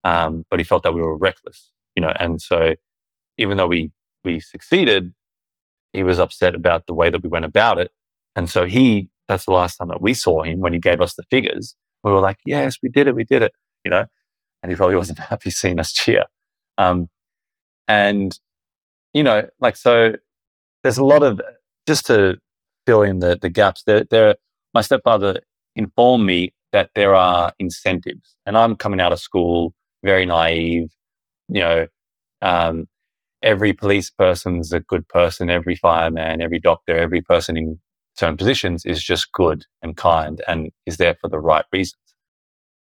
[0.08, 2.76] Um, but he felt that we were reckless, you know, and so
[3.38, 3.92] even though we
[4.24, 5.14] we succeeded,
[5.92, 7.92] he was upset about the way that we went about it,
[8.36, 9.10] and so he.
[9.28, 11.76] That's the last time that we saw him when he gave us the figures.
[12.02, 13.52] We were like, "Yes, we did it, we did it,"
[13.84, 14.06] you know,
[14.64, 16.24] and he probably wasn't happy seeing us cheer.
[16.78, 17.10] Um,
[17.90, 18.40] and
[19.14, 20.14] you know, like so,
[20.84, 21.42] there's a lot of
[21.86, 22.38] just to
[22.86, 23.84] fill in the the gaps.
[23.86, 24.36] There, there.
[24.74, 25.42] My stepfather
[25.76, 29.74] informed me that there are incentives, and I'm coming out of school
[30.08, 30.90] very naive.
[31.50, 31.88] You know,
[32.42, 32.88] um,
[33.44, 35.50] every police person's a good person.
[35.50, 37.80] Every fireman, every doctor, every person in
[38.16, 42.08] certain positions is just good and kind and is there for the right reasons.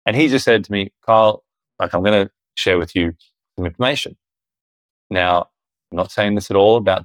[0.06, 1.44] And he just said to me, Carl,
[1.78, 3.12] like I'm going to share with you
[3.56, 4.16] some information.
[5.10, 5.46] Now,
[5.90, 7.04] I'm not saying this at all about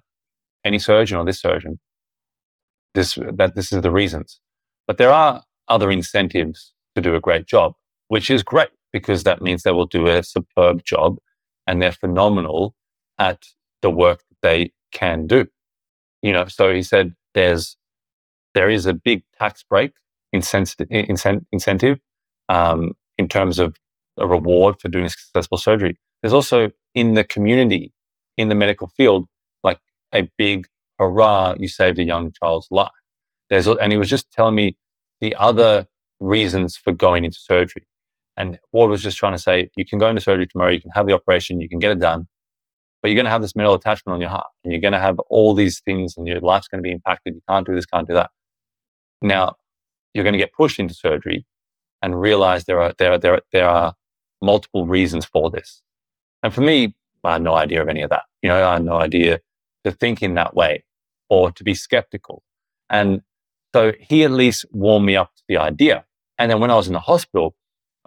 [0.63, 1.79] any surgeon or this surgeon.
[2.95, 4.39] This, that this is the reasons.
[4.87, 7.73] But there are other incentives to do a great job,
[8.07, 11.17] which is great because that means they will do a superb job
[11.65, 12.73] and they're phenomenal
[13.19, 13.43] at
[13.81, 15.47] the work that they can do.
[16.21, 17.77] You know, so he said there's,
[18.53, 19.91] there is a big tax break
[20.33, 21.99] incentive, incentive
[22.49, 23.75] um, in terms of
[24.17, 25.97] a reward for doing successful surgery.
[26.21, 27.93] There's also in the community,
[28.37, 29.27] in the medical field,
[29.63, 29.79] like
[30.13, 32.89] a big hurrah, you saved a young child's life.
[33.49, 34.77] There's, and he was just telling me
[35.21, 35.87] the other
[36.19, 37.87] reasons for going into surgery.
[38.37, 40.91] And Ward was just trying to say, you can go into surgery tomorrow, you can
[40.91, 42.27] have the operation, you can get it done,
[43.01, 44.99] but you're going to have this metal attachment on your heart and you're going to
[44.99, 47.33] have all these things and your life's going to be impacted.
[47.33, 48.29] You can't do this, can't do that.
[49.21, 49.55] Now,
[50.13, 51.45] you're going to get pushed into surgery
[52.01, 53.93] and realize there are, there are, there are, there are
[54.41, 55.81] multiple reasons for this.
[56.43, 58.23] And for me, I had no idea of any of that.
[58.41, 59.39] You know, I had no idea
[59.83, 60.83] to think in that way
[61.29, 62.43] or to be skeptical.
[62.89, 63.21] And
[63.73, 66.05] so he at least warmed me up to the idea.
[66.37, 67.55] And then when I was in the hospital,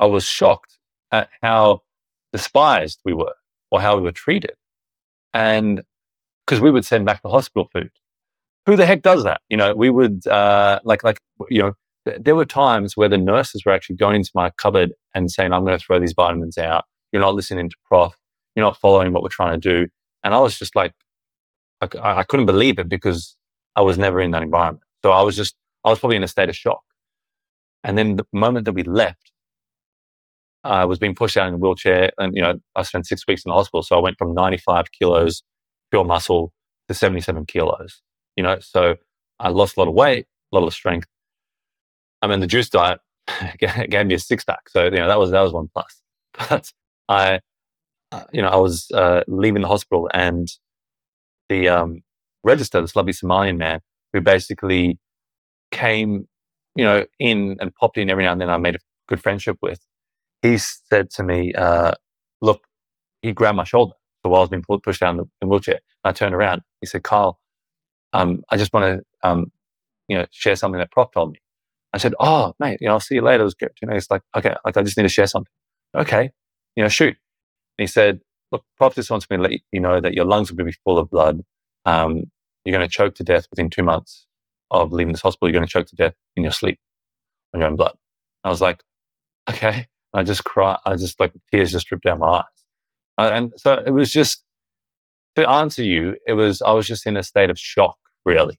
[0.01, 0.79] I was shocked
[1.13, 1.83] at how
[2.33, 3.35] despised we were
[3.71, 4.55] or how we were treated.
[5.33, 5.83] And
[6.51, 7.91] because we would send back the hospital food.
[8.67, 9.41] Who the heck does that?
[9.49, 11.75] You know, we would, uh, like, like, you know,
[12.19, 15.65] there were times where the nurses were actually going into my cupboard and saying, I'm
[15.65, 16.87] going to throw these vitamins out.
[17.13, 18.17] You're not listening to prof.
[18.57, 19.89] You're not following what we're trying to do.
[20.25, 20.93] And I was just like,
[21.81, 23.37] I, I couldn't believe it because
[23.77, 24.83] I was never in that environment.
[25.05, 26.83] So I was just, I was probably in a state of shock.
[27.85, 29.31] And then the moment that we left,
[30.65, 33.45] I was being pushed out in a wheelchair and, you know, I spent six weeks
[33.45, 33.83] in the hospital.
[33.83, 35.43] So I went from 95 kilos
[35.91, 36.53] pure muscle
[36.89, 38.03] to 77 kilos,
[38.37, 38.97] you know, so
[39.39, 41.09] I lost a lot of weight, a lot of strength.
[42.23, 43.01] I mean, the juice diet
[43.59, 44.69] gave me a six pack.
[44.69, 46.03] So, you know, that was, that was one plus.
[46.49, 46.73] But
[47.09, 47.41] I,
[48.13, 50.49] uh, you know, I was uh, leaving the hospital and
[51.49, 52.03] the um,
[52.45, 53.81] register, this lovely Somalian man
[54.13, 54.99] who basically
[55.71, 56.29] came,
[56.75, 59.59] you know, in and popped in every now and then I made a good friendship
[59.63, 59.81] with.
[60.43, 61.93] He said to me, uh,
[62.41, 62.63] look,
[63.23, 63.95] he grabbed my shoulder.
[64.23, 66.63] So while I was being pushed down the, wheelchair, I turned around.
[66.81, 67.39] He said, Kyle,
[68.13, 69.53] um, I just want to, um,
[70.09, 71.41] you know, share something that Prof told me.
[71.93, 73.43] I said, oh, mate, you know, I'll see you later.
[73.43, 73.73] It was good.
[73.83, 75.51] You know, it's like, okay, like I just need to share something.
[75.97, 76.31] Okay,
[76.77, 77.17] you know, shoot.
[77.79, 78.21] And he said,
[78.53, 80.99] look, Prof just wants me to let you know that your lungs will be full
[80.99, 81.43] of blood.
[81.85, 82.25] Um,
[82.65, 84.27] you're going to choke to death within two months
[84.71, 85.49] of leaving this hospital.
[85.49, 86.79] You're going to choke to death in your sleep
[87.55, 87.97] on your own blood.
[88.45, 88.83] I was like,
[89.49, 89.87] okay.
[90.15, 90.79] I just cried.
[90.87, 92.45] I just like tears just dripped down my eyes.
[93.19, 94.43] Uh, and so it was just
[95.37, 98.59] to answer you, it was, I was just in a state of shock, really.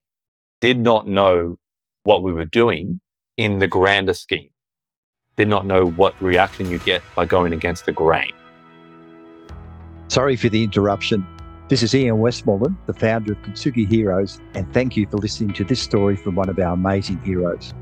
[0.62, 1.58] Did not know
[2.04, 3.02] what we were doing
[3.38, 4.50] in the grander scheme.
[5.36, 8.32] Did not know what reaction you get by going against the grain.
[10.08, 11.26] Sorry for the interruption.
[11.70, 15.64] This is Ian Westmoreland, the founder of Kintsugi Heroes, and thank you for listening to
[15.64, 17.74] this story from one of our amazing heroes.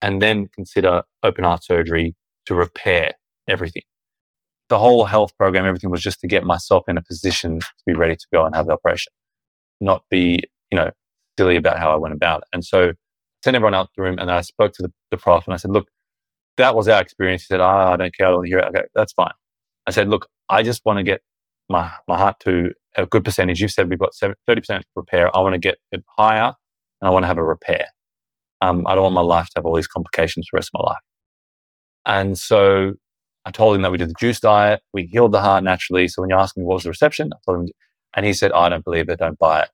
[0.00, 2.14] and then consider open heart surgery
[2.46, 3.12] to repair
[3.48, 3.82] everything.
[4.68, 7.94] The whole health program, everything was just to get myself in a position to be
[7.94, 9.12] ready to go and have the operation,
[9.80, 10.40] not be,
[10.70, 10.90] you know,
[11.38, 12.48] silly about how I went about it.
[12.52, 12.92] And so I
[13.44, 15.70] sent everyone out the room and I spoke to the, the prof and I said,
[15.70, 15.88] look,
[16.56, 17.42] that was our experience.
[17.42, 18.26] He said, oh, I don't care.
[18.26, 18.64] I don't hear it.
[18.68, 19.32] Okay, that's fine.
[19.86, 21.20] I said, look, I just want to get
[21.68, 22.72] my, my heart to
[23.04, 23.60] a good percentage.
[23.60, 25.34] You've said we've got 30% repair.
[25.36, 26.54] I want to get it higher
[27.00, 27.86] and I want to have a repair.
[28.60, 30.80] Um, I don't want my life to have all these complications for the rest of
[30.80, 31.02] my life.
[32.06, 32.92] And so
[33.44, 34.80] I told him that we did the juice diet.
[34.92, 36.08] We healed the heart naturally.
[36.08, 37.72] So when you ask me what was the reception, I told him,
[38.14, 39.18] and he said, oh, I don't believe it.
[39.18, 39.68] Don't buy it.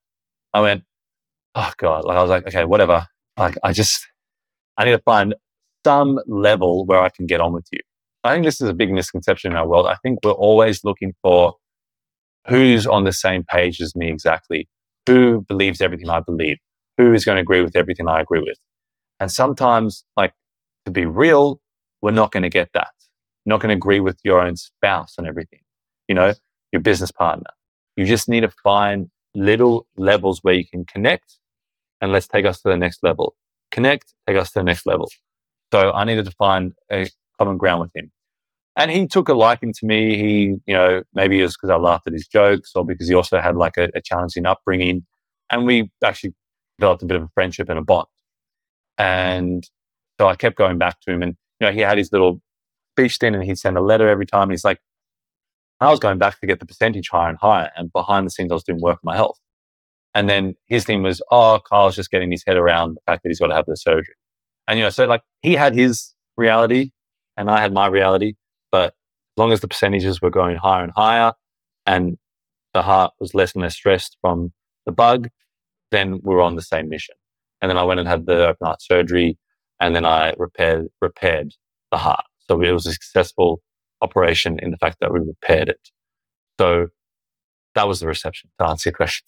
[0.52, 0.82] I went,
[1.54, 2.04] oh God.
[2.04, 3.06] Like I was like, okay, whatever.
[3.38, 4.06] Like I just,
[4.76, 5.34] I need to find
[5.84, 7.80] some level where I can get on with you.
[8.24, 9.86] I think this is a big misconception in our world.
[9.86, 11.54] I think we're always looking for
[12.48, 14.68] who's on the same page as me exactly,
[15.06, 16.58] who believes everything I believe,
[16.98, 18.58] who is going to agree with everything I agree with.
[19.20, 20.32] And sometimes, like,
[20.86, 21.60] to be real,
[22.00, 22.90] we're not going to get that.
[23.44, 25.60] You're not going to agree with your own spouse on everything,
[26.08, 26.34] you know,
[26.72, 27.50] your business partner.
[27.96, 31.38] You just need to find little levels where you can connect
[32.00, 33.34] and let's take us to the next level.
[33.70, 35.08] Connect, take us to the next level.
[35.72, 38.10] So I needed to find a common ground with him.
[38.76, 40.16] And he took a liking to me.
[40.16, 43.14] He, you know, maybe it was because I laughed at his jokes or because he
[43.14, 45.04] also had like a, a challenging upbringing.
[45.50, 46.34] And we actually
[46.78, 48.06] developed a bit of a friendship and a bond.
[48.96, 49.68] And
[50.18, 52.40] so I kept going back to him and, you know, he had his little
[52.94, 54.44] speech thing and he'd send a letter every time.
[54.44, 54.80] And he's like,
[55.80, 57.70] I was going back to get the percentage higher and higher.
[57.76, 59.38] And behind the scenes, I was doing work on my health.
[60.14, 63.30] And then his thing was, oh, Kyle's just getting his head around the fact that
[63.30, 64.14] he's got to have the surgery.
[64.68, 66.92] And, you know, so like he had his reality
[67.36, 68.34] and I had my reality.
[69.36, 71.32] Long as the percentages were going higher and higher
[71.86, 72.18] and
[72.74, 74.52] the heart was less and less stressed from
[74.86, 75.28] the bug,
[75.90, 77.14] then we were on the same mission.
[77.60, 79.38] And then I went and had the open heart surgery
[79.80, 81.54] and then I repaired, repaired
[81.90, 82.24] the heart.
[82.48, 83.62] So it was a successful
[84.00, 85.80] operation in the fact that we repaired it.
[86.60, 86.88] So
[87.74, 89.26] that was the reception to answer your question.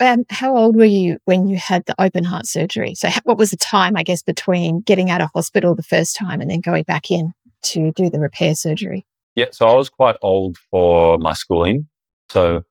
[0.00, 2.94] Um, how old were you when you had the open heart surgery?
[2.96, 6.40] So, what was the time, I guess, between getting out of hospital the first time
[6.40, 7.32] and then going back in
[7.64, 9.06] to do the repair surgery?
[9.34, 11.88] Yeah, so I was quite old for my schooling.
[12.30, 12.64] So,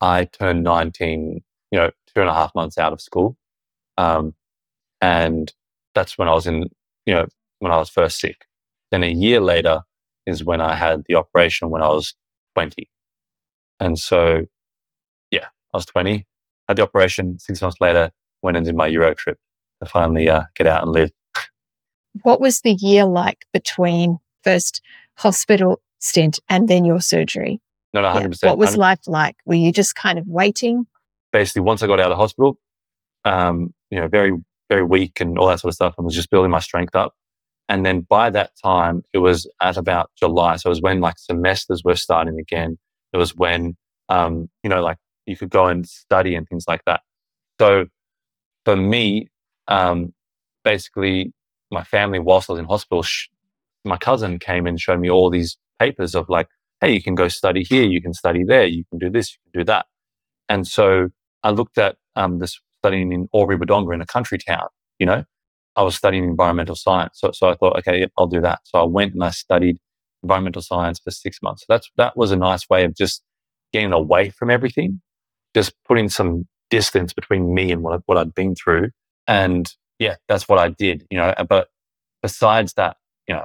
[0.00, 3.36] I turned 19, you know, two and a half months out of school.
[3.96, 4.34] Um,
[5.00, 5.52] and
[5.94, 6.68] that's when I was in,
[7.06, 7.26] you know,
[7.60, 8.44] when I was first sick.
[8.90, 9.82] Then a year later
[10.26, 12.14] is when I had the operation when I was
[12.54, 12.88] 20.
[13.80, 14.42] And so,
[15.30, 16.26] yeah, I was 20
[16.68, 17.38] had the operation.
[17.38, 18.10] Six months later,
[18.42, 19.38] went and did my Euro trip
[19.82, 21.10] to finally uh, get out and live.
[22.22, 24.80] What was the year like between first
[25.14, 27.60] hospital stint and then your surgery?
[27.92, 28.42] No, no, 100%.
[28.42, 28.50] Yeah.
[28.50, 29.36] What was life like?
[29.46, 30.86] Were you just kind of waiting?
[31.32, 32.58] Basically, once I got out of hospital,
[33.24, 34.32] um, you know, very,
[34.68, 37.14] very weak and all that sort of stuff, and was just building my strength up.
[37.68, 40.56] And then by that time, it was at about July.
[40.56, 42.78] So it was when like semesters were starting again.
[43.12, 43.76] It was when,
[44.08, 47.00] um, you know, like you could go and study and things like that.
[47.60, 47.86] So
[48.64, 49.28] for me,
[49.68, 50.12] um,
[50.64, 51.32] basically,
[51.70, 53.28] my family, whilst I was in hospital, sh-
[53.84, 56.48] my cousin came and showed me all these papers of like,
[56.80, 59.38] hey, you can go study here, you can study there, you can do this, you
[59.50, 59.86] can do that.
[60.48, 61.08] And so
[61.42, 65.24] I looked at um, this studying in Albury Wodonga in a country town, you know,
[65.76, 67.18] I was studying environmental science.
[67.20, 68.60] So, so I thought, okay, I'll do that.
[68.64, 69.78] So I went and I studied
[70.22, 71.62] environmental science for six months.
[71.62, 73.22] So that's, that was a nice way of just
[73.72, 75.00] getting away from everything
[75.56, 78.90] just putting some distance between me and what, what I'd been through.
[79.26, 79.66] And
[79.98, 81.68] yeah, that's what I did, you know, but
[82.22, 83.44] besides that, you know,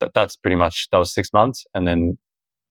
[0.00, 1.64] that, that's pretty much, that was six months.
[1.74, 2.18] And then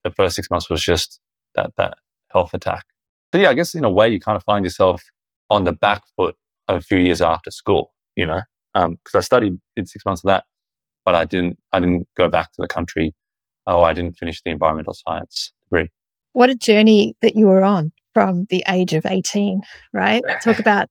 [0.03, 1.19] the first six months was just
[1.55, 1.95] that, that
[2.31, 2.85] health attack.
[3.33, 5.03] So yeah, I guess in a way you kind of find yourself
[5.49, 6.35] on the back foot
[6.67, 8.41] a few years after school, you know,
[8.75, 10.45] um, cause I studied, did six months of that,
[11.05, 13.13] but I didn't, I didn't go back to the country.
[13.65, 15.89] Oh, I didn't finish the environmental science degree.
[16.33, 19.61] What a journey that you were on from the age of 18,
[19.93, 20.23] right?
[20.41, 20.89] Talk about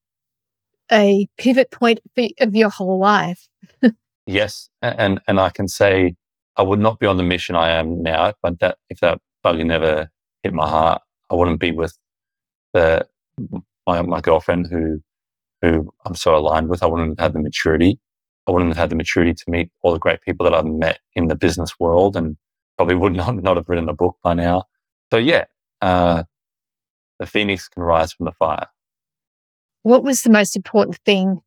[0.90, 2.00] a pivot point
[2.40, 3.48] of your whole life.
[4.26, 4.68] yes.
[4.80, 6.14] And, and I can say
[6.56, 9.64] I would not be on the mission I am now, but that if that buggy
[9.64, 10.10] never
[10.42, 11.96] hit my heart, I wouldn't be with
[12.72, 13.06] the,
[13.86, 15.00] my, my girlfriend who,
[15.62, 16.82] who I'm so aligned with.
[16.82, 17.98] I wouldn't have had the maturity.
[18.46, 20.98] I wouldn't have had the maturity to meet all the great people that I've met
[21.14, 22.36] in the business world and
[22.76, 24.64] probably would not, not have written a book by now.
[25.12, 25.44] So yeah,
[25.80, 26.24] uh,
[27.18, 28.66] the phoenix can rise from the fire.
[29.84, 31.40] What was the most important thing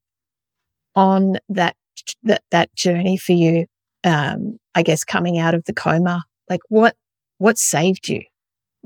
[0.95, 1.75] on that
[2.23, 3.65] that that journey for you?
[4.03, 6.95] Um, I guess coming out of the coma, like what
[7.37, 8.21] what saved you,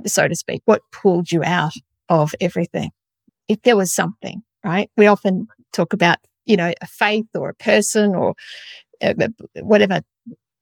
[0.05, 0.61] so to speak?
[0.65, 1.73] What pulled you out
[2.07, 2.91] of everything?
[3.47, 4.89] If there was something, right?
[4.95, 8.35] We often talk about you know a faith or a person or
[9.01, 9.13] uh,
[9.55, 10.01] whatever.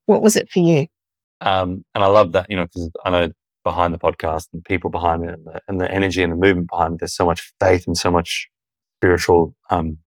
[0.05, 0.88] What was it for you?
[1.41, 3.32] Um, and I love that, you know, because I know
[3.63, 6.69] behind the podcast and people behind it and the, and the energy and the movement
[6.69, 6.99] behind it.
[6.99, 8.47] There's so much faith and so much
[8.99, 9.97] spiritual um,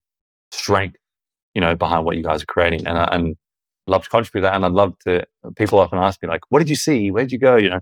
[0.51, 0.97] strength,
[1.55, 2.87] you know, behind what you guys are creating.
[2.87, 3.37] And and
[3.91, 4.55] love to contribute that.
[4.55, 5.26] And I'd love to,
[5.57, 7.11] people often ask me like, what did you see?
[7.11, 7.57] Where did you go?
[7.57, 7.80] You know,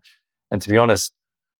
[0.51, 1.13] and to be honest,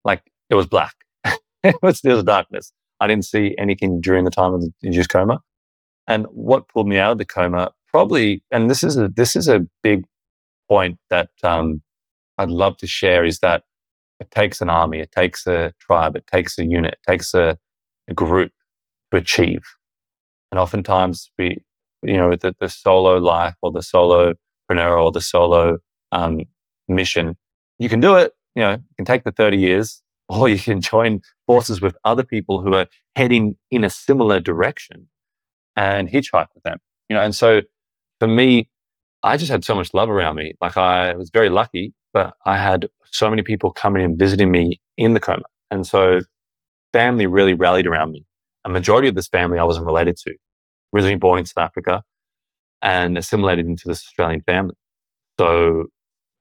[0.05, 0.95] like it was black.
[1.63, 2.73] it was still darkness.
[3.01, 5.41] I didn't see anything during the time of the induced coma.
[6.07, 9.49] And what pulled me out of the coma probably, and this is a, this is
[9.49, 10.05] a big
[10.69, 11.83] point that, um,
[12.39, 13.65] I'd love to share is that
[14.21, 17.59] it takes an army, it takes a tribe, it takes a unit, it takes a,
[18.09, 18.53] a group
[19.11, 19.63] to achieve.
[20.51, 21.63] And oftentimes we,
[22.03, 24.35] you know, the, the solo life or the solo
[24.69, 25.79] solopreneur or the solo
[26.13, 26.41] um,
[26.89, 27.37] mission,
[27.79, 28.33] you can do it.
[28.55, 32.25] You know, you can take the 30 years or you can join forces with other
[32.25, 32.87] people who are
[33.17, 35.09] heading in a similar direction
[35.77, 36.79] and hitchhike with them.
[37.09, 37.63] You know, and so
[38.21, 38.69] for me,
[39.23, 40.55] I just had so much love around me.
[40.61, 44.81] Like I was very lucky, but I had so many people coming and visiting me
[44.97, 45.45] in the coma.
[45.71, 46.21] And so
[46.93, 48.25] family really rallied around me.
[48.65, 50.35] A majority of this family I wasn't related to,
[50.95, 52.03] originally born in South Africa
[52.83, 54.75] and assimilated into this Australian family.
[55.39, 55.87] So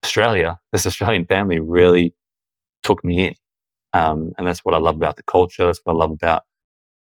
[0.03, 2.13] Australia, this Australian family really
[2.83, 3.35] took me in.
[3.93, 5.65] Um, and that's what I love about the culture.
[5.65, 6.43] That's what I love about,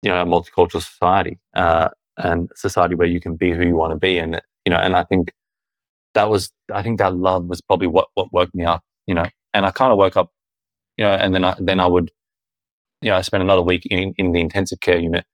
[0.02, 3.92] you know, a multicultural society, uh, and society where you can be who you want
[3.92, 4.18] to be.
[4.18, 5.32] And, you know, and I think
[6.14, 9.26] that was, I think that love was probably what, what woke me up, you know,
[9.54, 10.30] and I kind of woke up,
[10.98, 12.12] you know, and then I, then I would,
[13.02, 15.26] you know, I spent another week in, in the intensive care unit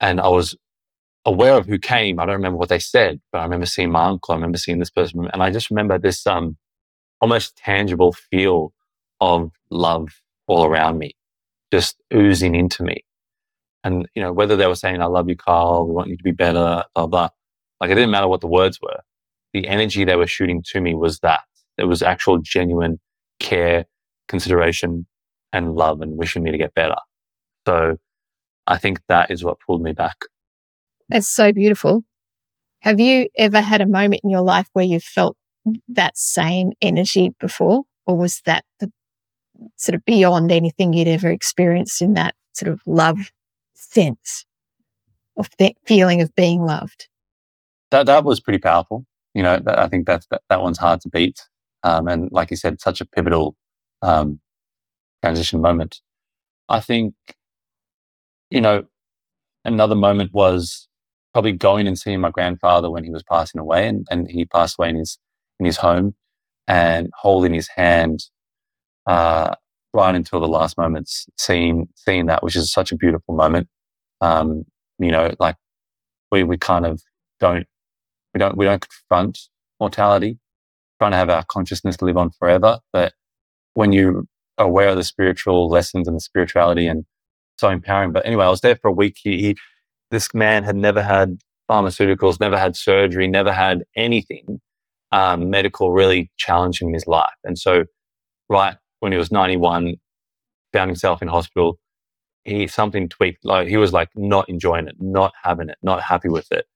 [0.00, 0.56] and I was
[1.24, 2.20] aware of who came.
[2.20, 4.32] I don't remember what they said, but I remember seeing my uncle.
[4.32, 5.28] I remember seeing this person.
[5.32, 6.56] And I just remember this, um,
[7.20, 8.72] almost tangible feel
[9.20, 10.08] of love
[10.46, 11.14] all around me,
[11.72, 13.04] just oozing into me.
[13.84, 16.22] And, you know, whether they were saying, I love you, Kyle, we want you to
[16.24, 17.28] be better, blah, blah.
[17.80, 19.00] Like it didn't matter what the words were.
[19.52, 21.42] The energy they were shooting to me was that.
[21.78, 23.00] It was actual genuine
[23.40, 23.86] care,
[24.28, 25.06] consideration,
[25.52, 26.96] and love and wishing me to get better.
[27.66, 27.96] So
[28.66, 30.16] I think that is what pulled me back.
[31.10, 32.04] That's so beautiful.
[32.80, 35.36] Have you ever had a moment in your life where you felt
[35.88, 37.82] that same energy before?
[38.06, 38.90] Or was that the
[39.76, 43.32] sort of beyond anything you'd ever experienced in that sort of love
[43.74, 44.46] sense
[45.36, 47.08] of that feeling of being loved?
[47.90, 49.04] That, that was pretty powerful.
[49.34, 51.46] You know, I think that's, that, that one's hard to beat.
[51.82, 53.56] Um, and like you said, such a pivotal
[54.02, 54.40] um,
[55.22, 56.00] transition moment.
[56.68, 57.14] I think,
[58.50, 58.84] you know,
[59.64, 60.88] another moment was
[61.32, 64.76] probably going and seeing my grandfather when he was passing away, and, and he passed
[64.78, 65.18] away in his
[65.58, 66.14] in his home,
[66.68, 68.24] and holding his hand
[69.06, 69.54] uh,
[69.92, 73.68] right until the last moments, seeing seeing that, which is such a beautiful moment.
[74.20, 74.64] Um,
[74.98, 75.56] you know, like
[76.32, 77.02] we we kind of
[77.40, 77.66] don't
[78.34, 79.38] we don't we don't confront
[79.80, 80.38] mortality,
[81.00, 82.78] trying to have our consciousness live on forever.
[82.92, 83.14] But
[83.74, 84.26] when you
[84.58, 87.04] are aware of the spiritual lessons and the spirituality and
[87.58, 88.12] so empowering.
[88.12, 89.16] But anyway, I was there for a week.
[89.22, 89.56] He, he
[90.10, 91.38] this man had never had
[91.70, 94.60] pharmaceuticals, never had surgery, never had anything
[95.12, 97.34] um, medical really challenging in his life.
[97.44, 97.84] And so,
[98.48, 99.96] right when he was 91,
[100.72, 101.78] found himself in hospital.
[102.44, 103.44] He something tweaked.
[103.44, 106.66] Like he was like not enjoying it, not having it, not happy with it.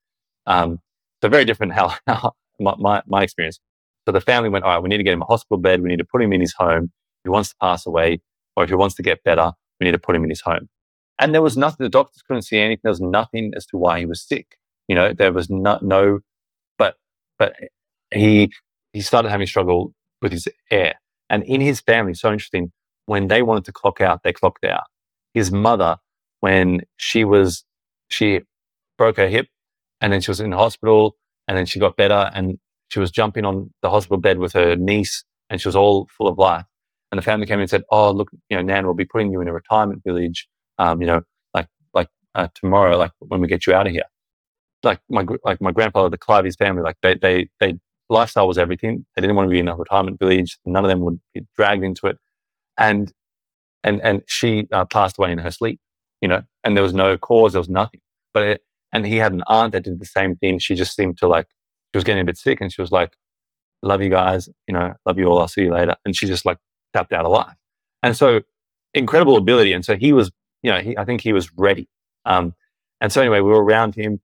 [0.46, 0.78] Um,
[1.22, 3.60] so very different how, how my, my, my experience.
[4.06, 5.80] So the family went, all right, we need to get him a hospital bed.
[5.80, 6.84] We need to put him in his home.
[6.84, 8.20] If he wants to pass away
[8.56, 10.68] or if he wants to get better, we need to put him in his home.
[11.18, 12.80] And there was nothing, the doctors couldn't see anything.
[12.84, 14.58] There was nothing as to why he was sick.
[14.88, 16.20] You know, there was no, no,
[16.78, 16.96] but,
[17.38, 17.54] but
[18.12, 18.52] he,
[18.92, 20.94] he started having struggle with his air.
[21.30, 22.72] And in his family, so interesting,
[23.06, 24.84] when they wanted to clock out, they clocked out.
[25.32, 25.96] His mother,
[26.40, 27.64] when she was,
[28.08, 28.40] she
[28.98, 29.48] broke her hip
[30.00, 31.16] and then she was in the hospital
[31.48, 32.58] and then she got better and
[32.88, 36.28] she was jumping on the hospital bed with her niece and she was all full
[36.28, 36.64] of life.
[37.10, 39.32] And the family came in and said, Oh, look, you know, Nan, we'll be putting
[39.32, 40.48] you in a retirement village,
[40.78, 41.22] um, you know,
[41.52, 44.04] like, like, uh, tomorrow, like when we get you out of here.
[44.82, 47.74] Like my, like my grandfather, the Clive's family, like they, they, they
[48.10, 49.06] lifestyle was everything.
[49.14, 50.58] They didn't want to be in a retirement village.
[50.66, 52.18] None of them would be dragged into it.
[52.76, 53.12] And,
[53.82, 55.80] and, and she uh, passed away in her sleep,
[56.20, 57.52] you know, and there was no cause.
[57.52, 58.00] There was nothing.
[58.34, 58.60] But, it,
[58.92, 60.58] and he had an aunt that did the same thing.
[60.58, 61.46] She just seemed to like,
[61.92, 63.16] she was getting a bit sick and she was like,
[63.82, 65.38] love you guys, you know, love you all.
[65.38, 65.94] I'll see you later.
[66.04, 66.58] And she just like
[66.92, 67.56] tapped out of life.
[68.02, 68.42] And so
[68.92, 69.72] incredible ability.
[69.72, 70.30] And so he was,
[70.64, 71.88] you know, he, I think he was ready.
[72.24, 72.54] Um,
[73.00, 74.20] and so anyway, we were around him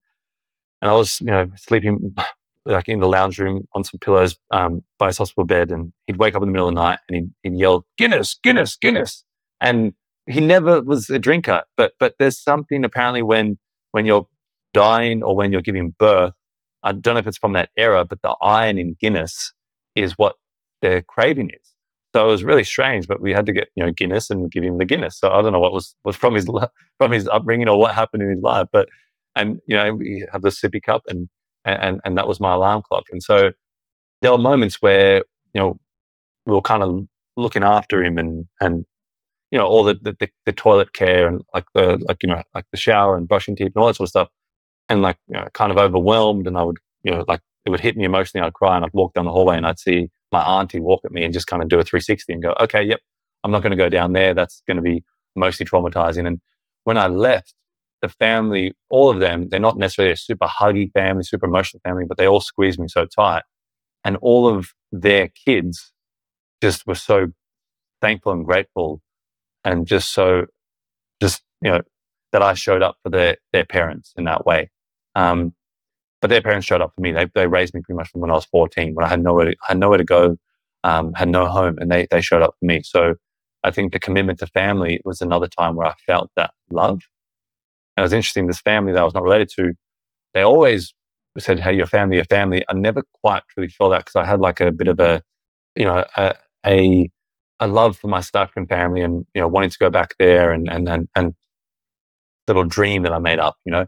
[0.80, 2.16] and I was, you know, sleeping
[2.66, 6.18] like in the lounge room on some pillows um, by his hospital bed, and he'd
[6.18, 9.24] wake up in the middle of the night and he'd, he'd yell Guinness, Guinness, Guinness,
[9.60, 9.92] and
[10.26, 11.62] he never was a drinker.
[11.76, 13.58] But but there's something apparently when
[13.92, 14.26] when you're
[14.72, 16.34] dying or when you're giving birth,
[16.82, 19.52] I don't know if it's from that era, but the iron in Guinness
[19.94, 20.36] is what
[20.80, 21.74] their craving is.
[22.14, 24.64] So it was really strange, but we had to get you know Guinness and give
[24.64, 25.18] him the Guinness.
[25.18, 26.48] So I don't know what was was from his
[26.98, 28.88] from his upbringing or what happened in his life, but
[29.36, 31.28] and you know we have the sippy cup and
[31.64, 33.04] and, and that was my alarm clock.
[33.10, 33.52] And so
[34.22, 35.16] there were moments where,
[35.54, 35.78] you know,
[36.46, 37.06] we were kind of
[37.36, 38.84] looking after him and, and,
[39.50, 42.64] you know, all the, the, the toilet care and like the, like, you know, like
[42.70, 44.28] the shower and brushing teeth and all that sort of stuff.
[44.88, 46.46] And like, you know, kind of overwhelmed.
[46.46, 47.40] And I would, you know, like
[47.70, 48.44] it would hit me emotionally.
[48.44, 51.12] I'd cry and I'd walk down the hallway and I'd see my auntie walk at
[51.12, 53.00] me and just kind of do a 360 and go, okay, yep,
[53.44, 54.34] I'm not going to go down there.
[54.34, 55.04] That's going to be
[55.36, 56.26] mostly traumatizing.
[56.26, 56.40] And
[56.84, 57.54] when I left,
[58.02, 62.04] the family, all of them, they're not necessarily a super huggy family, super emotional family,
[62.08, 63.42] but they all squeezed me so tight.
[64.04, 65.92] And all of their kids
[66.62, 67.28] just were so
[68.00, 69.02] thankful and grateful
[69.64, 70.46] and just so,
[71.20, 71.82] just, you know,
[72.32, 74.70] that I showed up for their, their parents in that way.
[75.14, 75.54] Um,
[76.20, 77.12] but their parents showed up for me.
[77.12, 79.46] They, they raised me pretty much from when I was 14, when I had nowhere
[79.46, 80.36] to, had nowhere to go,
[80.84, 82.82] um, had no home, and they, they showed up for me.
[82.82, 83.14] So
[83.64, 87.00] I think the commitment to family was another time where I felt that love.
[87.96, 89.74] And it was interesting, this family that I was not related to,
[90.34, 90.94] they always
[91.38, 92.64] said, Hey, your family, your family.
[92.68, 95.22] I never quite really felt that because I had like a bit of a,
[95.76, 96.34] you know, a,
[96.66, 97.10] a,
[97.60, 100.68] a love for my South family and, you know, wanting to go back there and,
[100.70, 101.34] and, and, and
[102.48, 103.86] little dream that I made up, you know,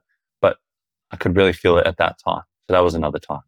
[1.13, 2.43] I could really feel it at that time.
[2.67, 3.43] So that was another time.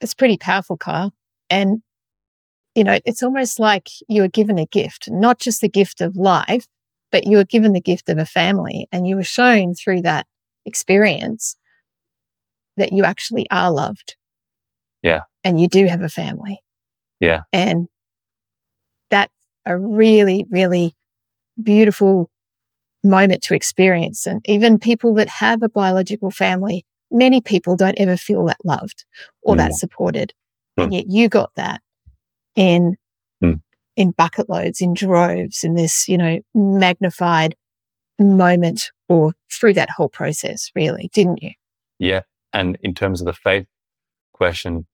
[0.00, 1.12] It's pretty powerful, Kyle.
[1.48, 1.82] And,
[2.74, 6.16] you know, it's almost like you were given a gift, not just the gift of
[6.16, 6.66] life,
[7.12, 10.26] but you were given the gift of a family and you were shown through that
[10.64, 11.56] experience
[12.76, 14.16] that you actually are loved.
[15.02, 15.22] Yeah.
[15.44, 16.60] And you do have a family.
[17.20, 17.42] Yeah.
[17.52, 17.88] And
[19.10, 19.32] that's
[19.66, 20.94] a really, really
[21.62, 22.30] beautiful
[23.02, 24.26] moment to experience.
[24.26, 29.04] And even people that have a biological family, many people don't ever feel that loved
[29.42, 29.58] or mm.
[29.58, 30.32] that supported.
[30.78, 30.84] Mm.
[30.84, 31.80] And yet you got that
[32.56, 32.96] in
[33.42, 33.60] mm.
[33.96, 37.54] in bucket loads, in droves, in this, you know, magnified
[38.18, 41.50] moment or through that whole process, really, didn't you?
[41.98, 42.22] Yeah.
[42.52, 43.66] And in terms of the faith
[44.32, 44.86] question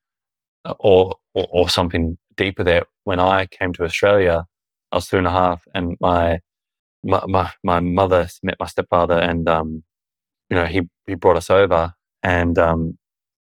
[0.64, 4.46] uh, or, or, or something deeper there, when I came to Australia,
[4.92, 6.40] I was two and a half and my
[7.06, 9.82] my, my, my mother met my stepfather and, um,
[10.50, 11.92] you know, he, he brought us over
[12.22, 12.98] and, um,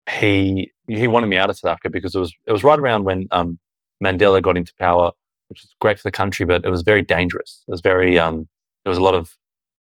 [0.09, 3.03] he, he wanted me out of South Africa because it was, it was right around
[3.03, 3.59] when, um,
[4.03, 5.11] Mandela got into power,
[5.47, 7.63] which was great for the country, but it was very dangerous.
[7.67, 8.47] It was very, um,
[8.83, 9.31] there was a lot of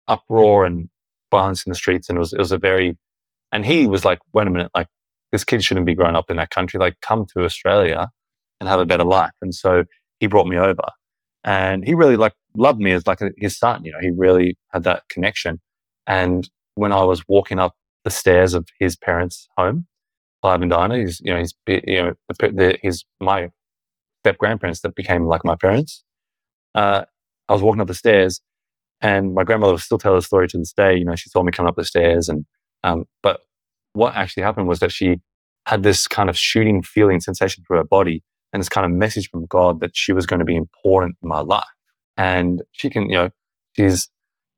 [0.08, 0.88] uproar and
[1.30, 2.08] violence in the streets.
[2.08, 2.96] And it was, it was a very,
[3.50, 4.88] and he was like, wait a minute, like
[5.32, 6.78] this kid shouldn't be growing up in that country.
[6.78, 8.08] Like come to Australia
[8.60, 9.32] and have a better life.
[9.42, 9.84] And so
[10.20, 10.84] he brought me over
[11.44, 13.84] and he really like loved me as like his son.
[13.84, 15.60] You know, he really had that connection.
[16.06, 17.74] And when I was walking up
[18.04, 19.86] the stairs of his parents' home,
[20.42, 23.48] Clive and Dinah, he's you know he's you know the, the, his my
[24.22, 26.04] step grandparents that became like my parents.
[26.74, 27.04] Uh,
[27.48, 28.40] I was walking up the stairs,
[29.00, 30.96] and my grandmother will still tell the story to this day.
[30.96, 32.44] You know, she saw me coming up the stairs, and
[32.82, 33.40] um, but
[33.94, 35.20] what actually happened was that she
[35.66, 39.30] had this kind of shooting feeling sensation through her body, and this kind of message
[39.30, 41.64] from God that she was going to be important in my life
[42.16, 43.30] and she can, you know,
[43.72, 44.08] she's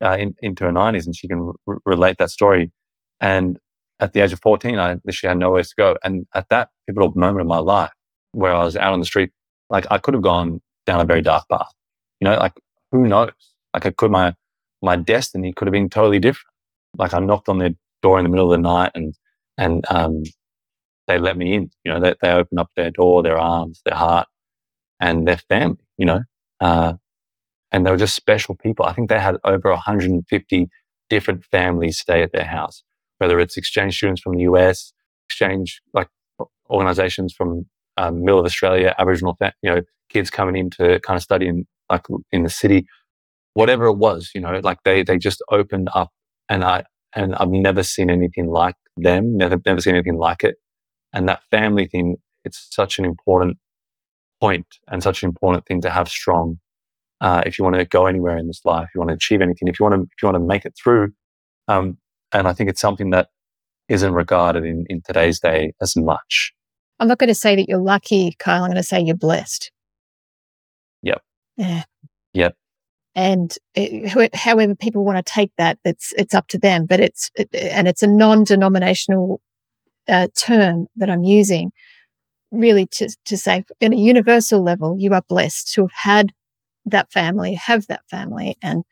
[0.05, 2.71] uh, in, into her 90s and she can r- relate that story.
[3.21, 3.59] And
[4.01, 5.97] at the age of 14, I literally had nowhere to go.
[6.05, 7.93] And at that pivotal moment of my life
[8.33, 9.31] where I was out on the street,
[9.71, 11.73] like I could have gone down a very dark path.
[12.21, 12.53] You know, like
[12.93, 13.31] who knows?
[13.75, 14.35] Like I could, my,
[14.83, 16.53] my destiny could have been totally different.
[16.99, 19.15] Like I knocked on their door in the middle of the night and,
[19.59, 20.23] and, um,
[21.07, 23.97] they let me in, you know, they, they opened up their door, their arms, their
[23.97, 24.27] heart
[25.01, 26.23] and their family, you know,
[26.61, 26.95] uh,
[27.73, 28.87] and they were just special people.
[28.87, 30.69] I think they had over 150
[31.09, 32.83] different families stay at their house,
[33.19, 34.93] whether it's exchange students from the US,
[35.29, 36.09] exchange like
[36.71, 41.23] organizations from um, middle of Australia, Aboriginal, you know, kids coming in to kind of
[41.23, 42.87] study in like in the city,
[43.55, 46.11] whatever it was, you know, like they they just opened up,
[46.49, 50.57] and I and I've never seen anything like them, never never seen anything like it,
[51.13, 53.59] and that family thing, it's such an important
[54.41, 56.59] point and such an important thing to have strong
[57.21, 59.41] uh, if you want to go anywhere in this life, if you want to achieve
[59.41, 61.13] anything, if you want to, if you want to make it through.
[61.69, 61.99] Um,
[62.33, 63.29] and I think it's something that
[63.89, 66.53] isn't regarded in, in today's day as much.
[66.99, 68.65] I'm not going to say that you're lucky, Kyle.
[68.65, 69.71] I'm going to say you're blessed.
[71.03, 71.23] Yep.
[71.57, 71.85] Yeah.
[72.33, 72.57] Yep.
[73.15, 76.85] And it, however people want to take that, it's it's up to them.
[76.85, 79.41] But it's it, and it's a non-denominational
[80.07, 81.73] uh, term that I'm using,
[82.51, 86.33] really to to say, in a universal level, you are blessed to have had
[86.87, 88.85] that family, have that family, and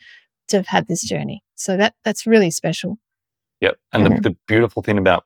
[0.48, 1.42] to have had this journey.
[1.54, 2.98] So that that's really special.
[3.60, 3.76] Yep.
[3.92, 4.14] And mm-hmm.
[4.16, 5.24] the, the beautiful thing about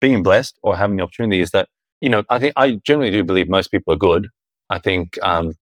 [0.00, 1.68] being blessed or having the opportunity is that,
[2.00, 4.28] you know, I think I generally do believe most people are good.
[4.68, 5.54] I think um,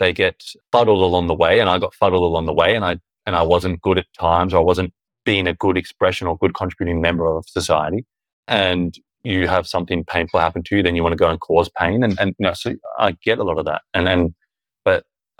[0.00, 2.98] they get fuddled along the way, and I got fuddled along the way, and I
[3.26, 4.92] and I wasn't good at times, or I wasn't
[5.24, 8.04] being a good expression or good contributing member of society.
[8.48, 11.70] And you have something painful happen to you, then you want to go and cause
[11.78, 14.34] pain, and and you know, so I get a lot of that, and and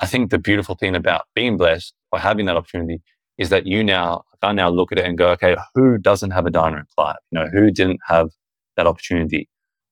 [0.04, 3.00] I think the beautiful thing about being blessed or having that opportunity
[3.38, 6.44] is that you now, I now look at it and go, okay, who doesn't have
[6.44, 7.16] a and Clive?
[7.30, 8.28] You know, who didn't have
[8.76, 9.48] that opportunity?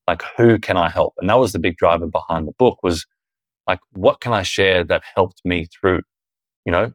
[0.07, 1.15] Like, who can I help?
[1.17, 3.07] And that was the big driver behind the book was
[3.65, 6.03] like, what can I share that helped me through?
[6.63, 6.93] You know,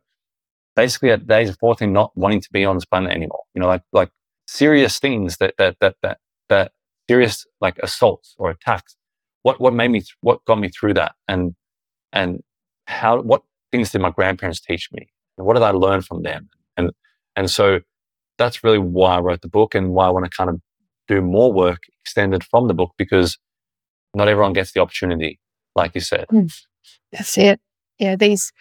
[0.77, 3.43] basically at the age of 14, not wanting to be on this planet anymore.
[3.53, 4.11] You know, like, like
[4.47, 6.19] serious things that, that, that, that,
[6.51, 6.71] that
[7.11, 8.95] serious like assaults or attacks.
[9.43, 11.17] What, what made me, what got me through that?
[11.27, 11.57] And
[12.13, 12.41] and
[12.89, 15.09] how what things did my grandparents teach me?
[15.37, 16.49] What did I learn from them?
[16.77, 16.91] And
[17.37, 17.81] and so
[18.39, 20.61] that's really why I wrote the book and why I want to kind of
[21.07, 23.39] do more work extended from the book because
[24.15, 25.39] not everyone gets the opportunity,
[25.77, 26.27] like you said.
[26.33, 26.53] Mm,
[27.13, 27.61] that's it.
[27.99, 28.53] Yeah, these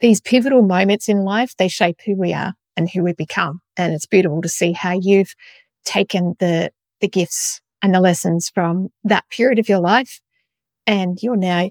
[0.00, 3.60] these pivotal moments in life, they shape who we are and who we become.
[3.76, 5.34] And it's beautiful to see how you've
[5.84, 6.70] taken the
[7.00, 10.20] the gifts and the lessons from that period of your life
[10.86, 11.70] and you're now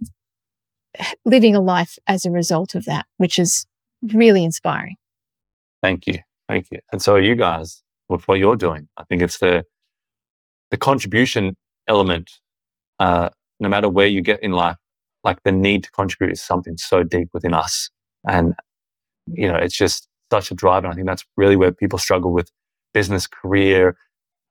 [1.26, 3.66] living a life as a result of that, which is
[4.14, 4.96] really inspiring.
[5.82, 6.20] Thank you.
[6.48, 6.80] Thank you.
[6.92, 8.90] And so are you guys with what you're doing.
[8.98, 9.64] I think it's the
[10.72, 11.56] the contribution
[11.88, 12.30] element,
[13.00, 13.30] uh,
[13.60, 14.78] no matter where you get in life,
[15.24, 17.90] like the need to contribute is something so deep within us.
[18.28, 18.54] And,
[19.28, 20.84] you know, it's just such a drive.
[20.84, 22.52] And I think that's really where people struggle with
[22.94, 23.98] business, career,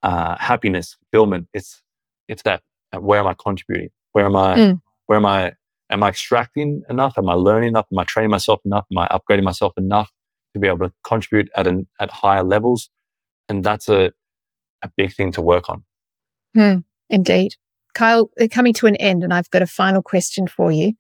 [0.02, 1.46] uh, happiness, fulfillment.
[1.54, 1.80] It's,
[2.26, 2.62] it's that
[2.92, 3.90] uh, where am I contributing?
[4.12, 4.80] Where am I, mm.
[5.06, 5.52] where am I,
[5.90, 7.16] am I extracting enough?
[7.16, 7.86] Am I learning enough?
[7.92, 8.86] Am I training myself enough?
[8.90, 10.10] Am I upgrading myself enough
[10.54, 12.90] to be able to contribute at an, at higher levels?
[13.48, 14.12] And that's a,
[14.82, 15.84] a big thing to work on.
[16.54, 16.78] Hmm,
[17.08, 17.54] indeed.
[17.94, 20.92] Kyle, coming to an end, and I've got a final question for you.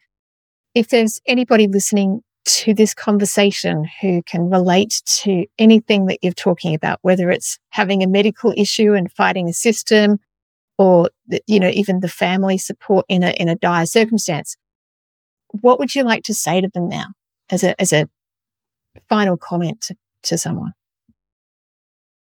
[0.74, 6.74] If there's anybody listening to this conversation who can relate to anything that you're talking
[6.74, 10.18] about, whether it's having a medical issue and fighting a system,
[10.78, 11.10] or
[11.46, 14.56] you know even the family support in a in a dire circumstance,
[15.48, 17.06] what would you like to say to them now
[17.50, 18.08] as a as a
[19.08, 20.72] final comment to, to someone?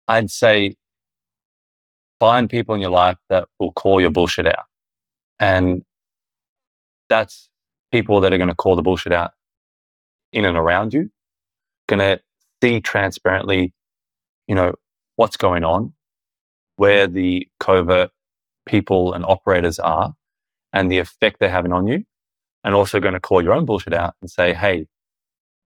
[0.08, 0.76] I'd say
[2.22, 4.66] find people in your life that will call your bullshit out.
[5.40, 5.82] And
[7.08, 7.50] that's
[7.90, 9.32] people that are going to call the bullshit out
[10.32, 11.10] in and around you,
[11.88, 12.20] going to
[12.62, 13.72] see transparently,
[14.46, 14.72] you know,
[15.16, 15.92] what's going on,
[16.76, 18.10] where the covert
[18.66, 20.14] people and operators are,
[20.72, 22.04] and the effect they're having on you.
[22.64, 24.86] And also going to call your own bullshit out and say, hey,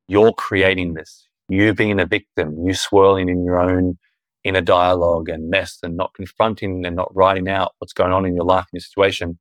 [0.09, 1.29] you're creating this.
[1.49, 3.99] You being a victim, you swirling in your own
[4.45, 8.35] inner dialogue and mess and not confronting and not writing out what's going on in
[8.35, 9.39] your life and your situation,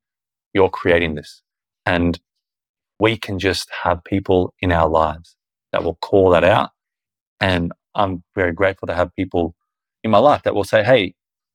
[0.54, 1.42] you're creating this.
[1.86, 2.20] And
[3.00, 5.36] we can just have people in our lives
[5.72, 6.72] that will call that out.
[7.40, 9.56] And I'm very grateful to have people
[10.04, 11.14] in my life that will say, Hey,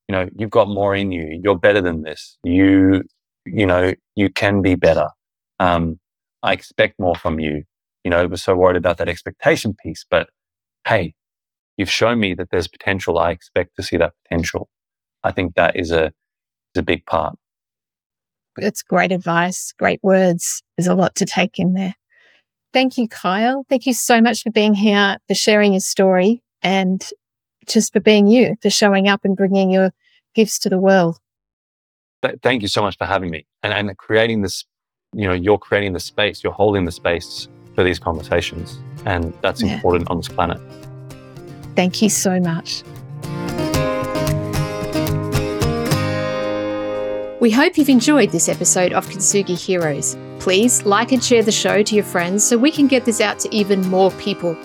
[0.08, 1.40] you know, you've got more in you.
[1.42, 2.36] You're better than this.
[2.44, 3.04] You,
[3.46, 5.08] you know, you can be better.
[5.60, 6.00] Um,
[6.42, 7.62] I expect more from you.
[8.02, 10.30] You know, we're so worried about that expectation piece, but
[10.88, 11.14] hey,
[11.76, 13.18] you've shown me that there's potential.
[13.18, 14.68] I expect to see that potential.
[15.22, 17.36] I think that is a, is a big part.
[18.56, 20.62] It's great advice, great words.
[20.76, 21.94] There's a lot to take in there.
[22.72, 23.64] Thank you, Kyle.
[23.68, 27.06] Thank you so much for being here, for sharing your story, and
[27.66, 29.92] just for being you, for showing up and bringing your
[30.34, 31.18] gifts to the world.
[32.42, 34.64] Thank you so much for having me and, and creating this.
[35.12, 39.60] You know, you're creating the space, you're holding the space for these conversations, and that's
[39.60, 39.74] yeah.
[39.74, 40.60] important on this planet.
[41.74, 42.84] Thank you so much.
[47.40, 50.16] We hope you've enjoyed this episode of Kintsugi Heroes.
[50.38, 53.40] Please like and share the show to your friends so we can get this out
[53.40, 54.56] to even more people.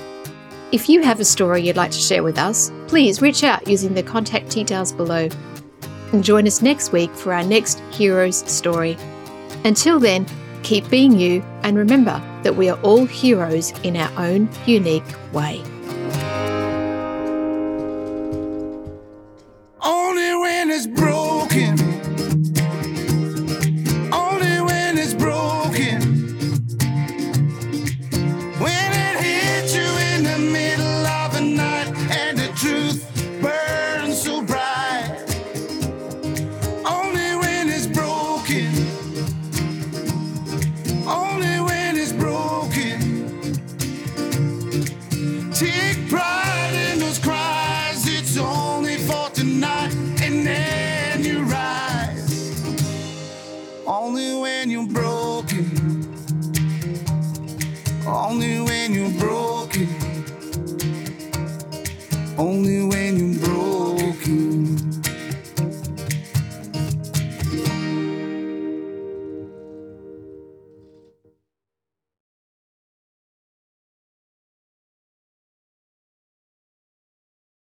[0.71, 3.95] If you have a story you'd like to share with us, please reach out using
[3.95, 5.27] the contact details below.
[6.11, 8.95] And join us next week for our next Heroes story.
[9.66, 10.28] Until then,
[10.61, 15.03] keep being you and remember that we are all heroes in our own unique
[15.34, 15.59] way.